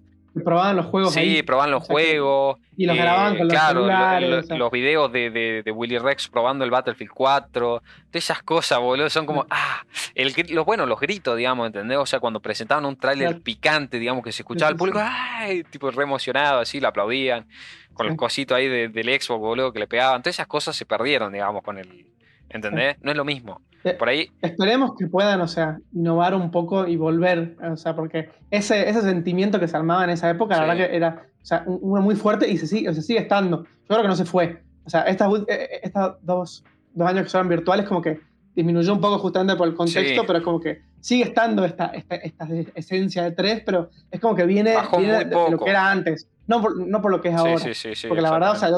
[0.45, 1.13] probaban los juegos.
[1.13, 2.59] Sí, probaban los juegos.
[2.77, 4.49] Y los grababan con los claro, celulares.
[4.49, 5.31] los videos de,
[5.65, 7.83] de, Willy Rex probando el Battlefield 4.
[7.83, 11.99] Todas esas cosas, boludo, son como, ah, el, los, bueno, los gritos, digamos, ¿entendés?
[11.99, 15.91] O sea, cuando presentaban un tráiler picante, digamos, que se escuchaba el público, ay, tipo
[15.91, 17.47] re emocionado, así, lo aplaudían.
[17.93, 20.23] Con el cosito ahí del Xbox, boludo, que le pegaban.
[20.23, 22.07] Todas esas cosas se perdieron, digamos, con el...
[22.49, 22.97] ¿Entendés?
[23.03, 23.61] No es lo mismo.
[23.85, 24.31] Eh, Por ahí.
[24.43, 29.03] Esperemos que puedan, o sea, innovar un poco y volver, o sea, porque ese, ese
[29.03, 32.17] sentimiento que se armaba en esa época, la verdad que era o sea, uno muy
[32.17, 33.63] fuerte y se sigue, se sigue estando.
[33.63, 34.63] Yo creo que no se fue.
[34.85, 38.21] O sea, estas, eh, eh, estas dos, dos años que son virtuales, como que
[38.55, 42.17] disminuyó un poco justamente por el contexto, pero es como que sigue estando esta, esta,
[42.17, 46.29] esta, esencia de tres, pero es como que viene, viene de, lo que era antes,
[46.47, 47.65] no por, no por lo que es ahora.
[48.09, 48.71] porque la verdad, o sea,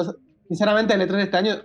[0.47, 1.55] sinceramente el E3 de este año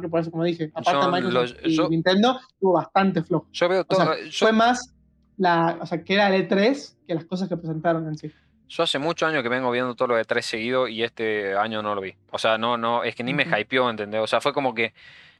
[0.00, 3.46] que por eso, como dije, aparte de Microsoft y Nintendo, tuvo bastante flojo.
[3.52, 4.14] Yo veo todo.
[4.32, 4.94] Fue más
[5.36, 8.30] la, o sea, que era el E3 que las cosas que presentaron en sí.
[8.68, 11.82] Yo hace muchos años que vengo viendo todo lo de 3 seguido y este año
[11.82, 12.14] no lo vi.
[12.30, 14.20] O sea, no, no, es que ni me hypeó, ¿entendés?
[14.20, 14.92] O sea, fue como que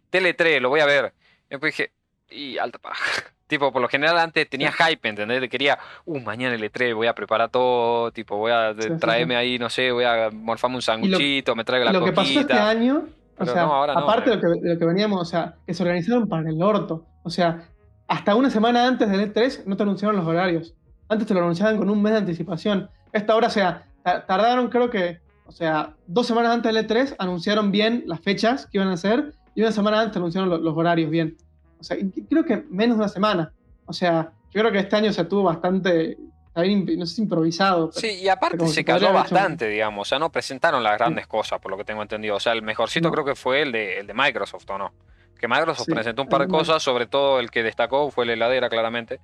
[0.08, 1.12] Tele 3, lo voy a ver.
[1.46, 1.92] Y después dije,
[2.30, 3.04] y alta paja.
[3.46, 5.48] tipo, por lo general antes tenía hype, ¿entendés?
[5.48, 9.68] Quería, uh, mañana el E3, voy a preparar todo, tipo, voy a traerme ahí, no
[9.68, 13.06] sé, voy a morfarme un sanguchito, me traigo la lo Lo que pasó este año
[13.40, 16.48] o sea, aparte de, lo que, lo que, veníamos, o sea, que se organizaron para
[16.48, 17.06] el orto.
[17.22, 17.68] O sea,
[18.06, 20.74] hasta una semana antes del E3 no te anunciaron los horarios.
[21.08, 22.90] Antes te lo anunciaban con un mes de anticipación.
[23.12, 27.70] Esta hora, o sea, tardaron creo que, o sea, dos semanas antes del E3 anunciaron
[27.70, 31.36] bien las fechas que iban a hacer y una semana antes anunciaron los, horarios bien.
[31.78, 31.96] O sea,
[32.28, 33.52] creo que menos de una semana.
[33.86, 36.18] O sea, yo creo que este año se tuvo bastante
[36.54, 37.92] no sé si improvisado.
[37.92, 40.06] sí, y aparte se cayó bastante, digamos.
[40.06, 42.36] O sea, no presentaron las grandes cosas, por lo que tengo entendido.
[42.36, 44.92] O sea, el mejorcito creo que fue el de, el de Microsoft, ¿o no?
[45.38, 48.68] Que Microsoft presentó un par de cosas, sobre todo el que destacó fue la heladera,
[48.68, 49.20] claramente.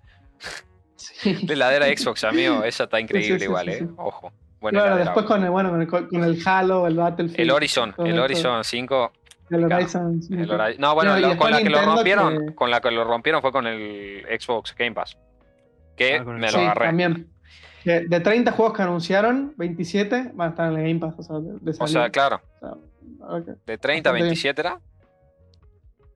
[1.25, 3.87] la heladera Xbox, amigo, esa está increíble igual, ¿eh?
[3.97, 4.33] Ojo.
[4.61, 7.41] Bueno, después con el, bueno, con el, Halo, el Battlefield.
[7.41, 9.13] El Horizon, el Horizon 5.
[9.51, 10.21] El Horizon,
[10.79, 14.25] No, bueno, con la que lo rompieron, con la que lo rompieron fue con el
[14.41, 15.17] Xbox Game Pass
[15.97, 16.87] que ah, me lo agarré.
[16.87, 17.31] También.
[17.85, 21.15] De 30 juegos que anunciaron, 27 van a estar en el Game Pass.
[21.19, 22.41] O sea, de, o sea claro.
[23.65, 24.81] De 30 a 27 era.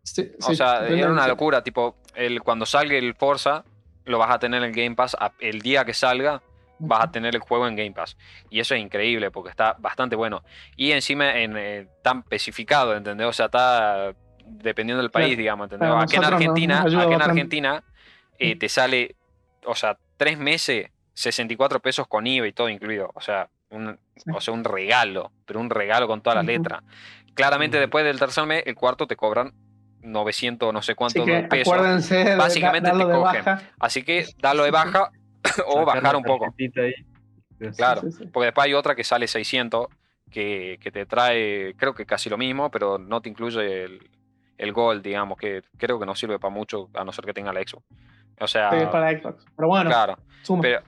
[0.03, 1.63] Sí, o sea, era una locura.
[1.63, 3.65] Tipo, el, cuando salga el Forza,
[4.05, 5.17] lo vas a tener en Game Pass.
[5.39, 6.43] El día que salga,
[6.81, 8.17] vas a tener el juego en Game Pass.
[8.49, 10.43] Y eso es increíble porque está bastante bueno.
[10.77, 13.29] Y encima en, eh, tan especificado, ¿entendés?
[13.29, 14.13] O sea, está
[14.45, 15.91] dependiendo del país, digamos, ¿entendés?
[15.97, 17.85] Aquí en Argentina, aquí en Argentina
[18.39, 19.17] eh, te sale
[19.65, 23.11] o sea, tres meses, 64 pesos con IVA y todo incluido.
[23.15, 23.99] O sea, un,
[24.33, 26.83] o sea, un regalo, pero un regalo con toda la letra.
[27.35, 29.53] Claramente después del tercer mes, el cuarto te cobran
[30.03, 31.75] 900 no sé cuántos pesos.
[32.37, 33.45] Básicamente te cogen.
[33.79, 35.11] Así que dalo de baja
[35.67, 36.55] o bajar un poco.
[37.77, 38.03] Claro,
[38.33, 39.87] porque después hay otra que sale 600
[40.31, 44.11] que, que, te trae, creo que casi lo mismo, pero no te incluye el,
[44.57, 47.53] el Gold, digamos, que creo que no sirve para mucho a no ser que tenga
[47.53, 47.85] la Xbox.
[48.39, 48.91] O sea.
[48.91, 49.45] para Xbox.
[49.57, 49.91] Pero bueno.
[49.91, 50.17] Claro.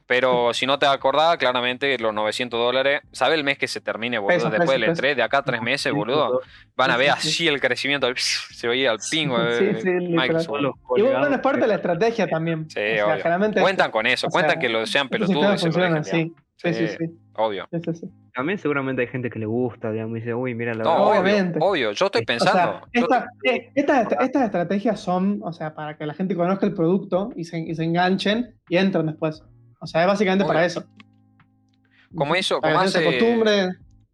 [0.07, 3.03] Pero, si no te acordás, claramente los 900 dólares.
[3.13, 4.51] ¿Sabe el mes que se termine, boludo?
[4.51, 6.41] Después del E3, de acá a tres meses, boludo.
[6.77, 8.09] Van a ver así el crecimiento.
[8.17, 9.39] Se oye al pingo.
[9.53, 12.69] Sí, sí, Y bueno, es parte de la estrategia también.
[12.71, 12.81] Sí,
[13.61, 14.29] Cuentan con eso.
[14.29, 15.61] Cuentan que lo sean pelotudos.
[16.05, 16.89] Sí, sí, sí.
[16.89, 17.19] sí.
[17.35, 17.69] Obvio.
[18.35, 21.59] También seguramente hay gente que le gusta, digamos, y dice, uy, mira la no, obviamente.
[21.61, 22.81] Obvio, yo estoy pensando.
[22.95, 27.59] Eh, estas, estrategias son, o sea, para que la gente conozca el producto y se,
[27.59, 29.43] y se enganchen y entren después.
[29.81, 30.85] O sea, es básicamente para eso.
[32.15, 33.21] Como eso, como hace,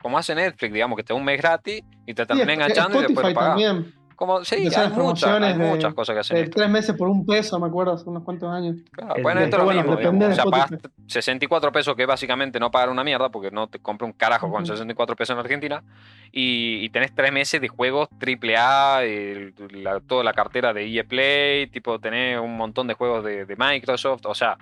[0.01, 3.03] como hace Netflix, digamos, que te da un mes gratis y te termina enganchando y
[3.03, 3.51] después lo pagas.
[3.51, 3.93] También.
[4.19, 6.97] Como, sí, Esas hay, muchas, hay promociones de- muchas cosas que hacen De tres meses
[6.97, 8.75] por un peso, me acuerdo, hace unos cuantos años.
[8.91, 9.97] Claro, El bueno, esto es lo bueno, mismo.
[9.97, 10.27] depende.
[10.27, 10.71] O sea, pagas
[11.07, 14.51] 64 pesos, que es básicamente no pagar una mierda, porque no te compré un carajo
[14.51, 14.73] con Ujú.
[14.73, 15.85] 64 pesos en Argentina.
[16.33, 21.05] Y, y tenés tres meses de juegos AAA, el- la- toda la cartera de EA
[21.05, 24.27] Play, tipo, tenés un montón de juegos de, de Microsoft.
[24.27, 24.59] O sea,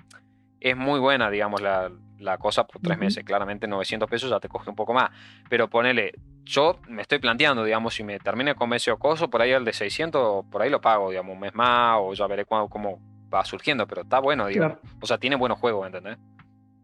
[0.59, 1.89] es muy buena, digamos, la,
[2.19, 3.23] la cosa por tres meses.
[3.23, 5.09] Claramente 900 pesos ya te coge un poco más.
[5.49, 6.13] Pero ponele,
[6.43, 9.73] yo me estoy planteando, digamos, si me termina con ese coso, por ahí el de
[9.73, 12.99] 600, por ahí lo pago, digamos, un mes más, o ya veré cuándo, cómo
[13.33, 14.77] va surgiendo, pero está bueno, digamos.
[15.01, 16.17] O sea, tiene buenos juegos, ¿entendés?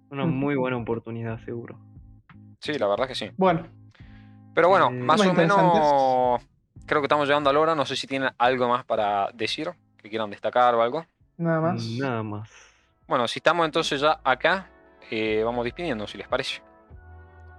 [0.10, 1.78] Una muy buena oportunidad, seguro.
[2.60, 3.32] Sí, la verdad que sí.
[3.38, 3.68] Bueno,
[4.54, 6.42] Pero bueno, Eh, más o menos
[6.86, 7.76] creo que estamos llegando a la hora.
[7.76, 11.06] No sé si tienen algo más para decir, que quieran destacar o algo.
[11.38, 11.84] nada más.
[11.98, 12.50] Nada más.
[13.08, 14.70] Bueno, si estamos entonces ya acá,
[15.16, 16.64] eh, vamos despidiendo, si les parece.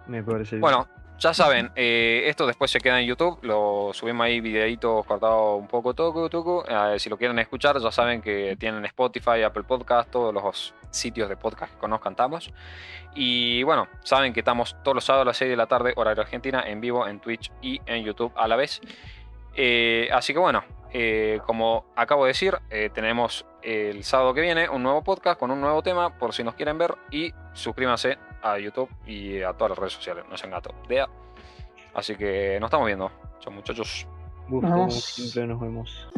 [0.09, 0.63] Me parece bien.
[0.63, 0.89] Bueno,
[1.19, 5.69] ya saben, eh, esto después se queda en YouTube, lo subimos ahí videitos cortados un
[5.69, 6.65] poco, toco, toco.
[6.69, 11.29] Eh, si lo quieren escuchar, ya saben que tienen Spotify, Apple Podcast, todos los sitios
[11.29, 12.53] de podcast que conozcan estamos.
[13.15, 16.23] Y bueno, saben que estamos todos los sábados a las 6 de la tarde, horario
[16.23, 18.81] Argentina, en vivo en Twitch y en YouTube a la vez.
[19.57, 24.69] Eh, así que bueno, eh, como acabo de decir, eh, tenemos el sábado que viene
[24.69, 26.95] un nuevo podcast con un nuevo tema, por si nos quieren ver.
[27.11, 30.25] Y suscríbanse a YouTube y a todas las redes sociales.
[30.31, 30.75] No sean gato.
[30.89, 31.09] Dea.
[31.95, 33.11] Así que nos estamos viendo.
[33.41, 34.07] Chao muchachos.
[34.49, 35.05] Gusto, Nos como vemos.
[35.05, 36.09] siempre, nos vemos.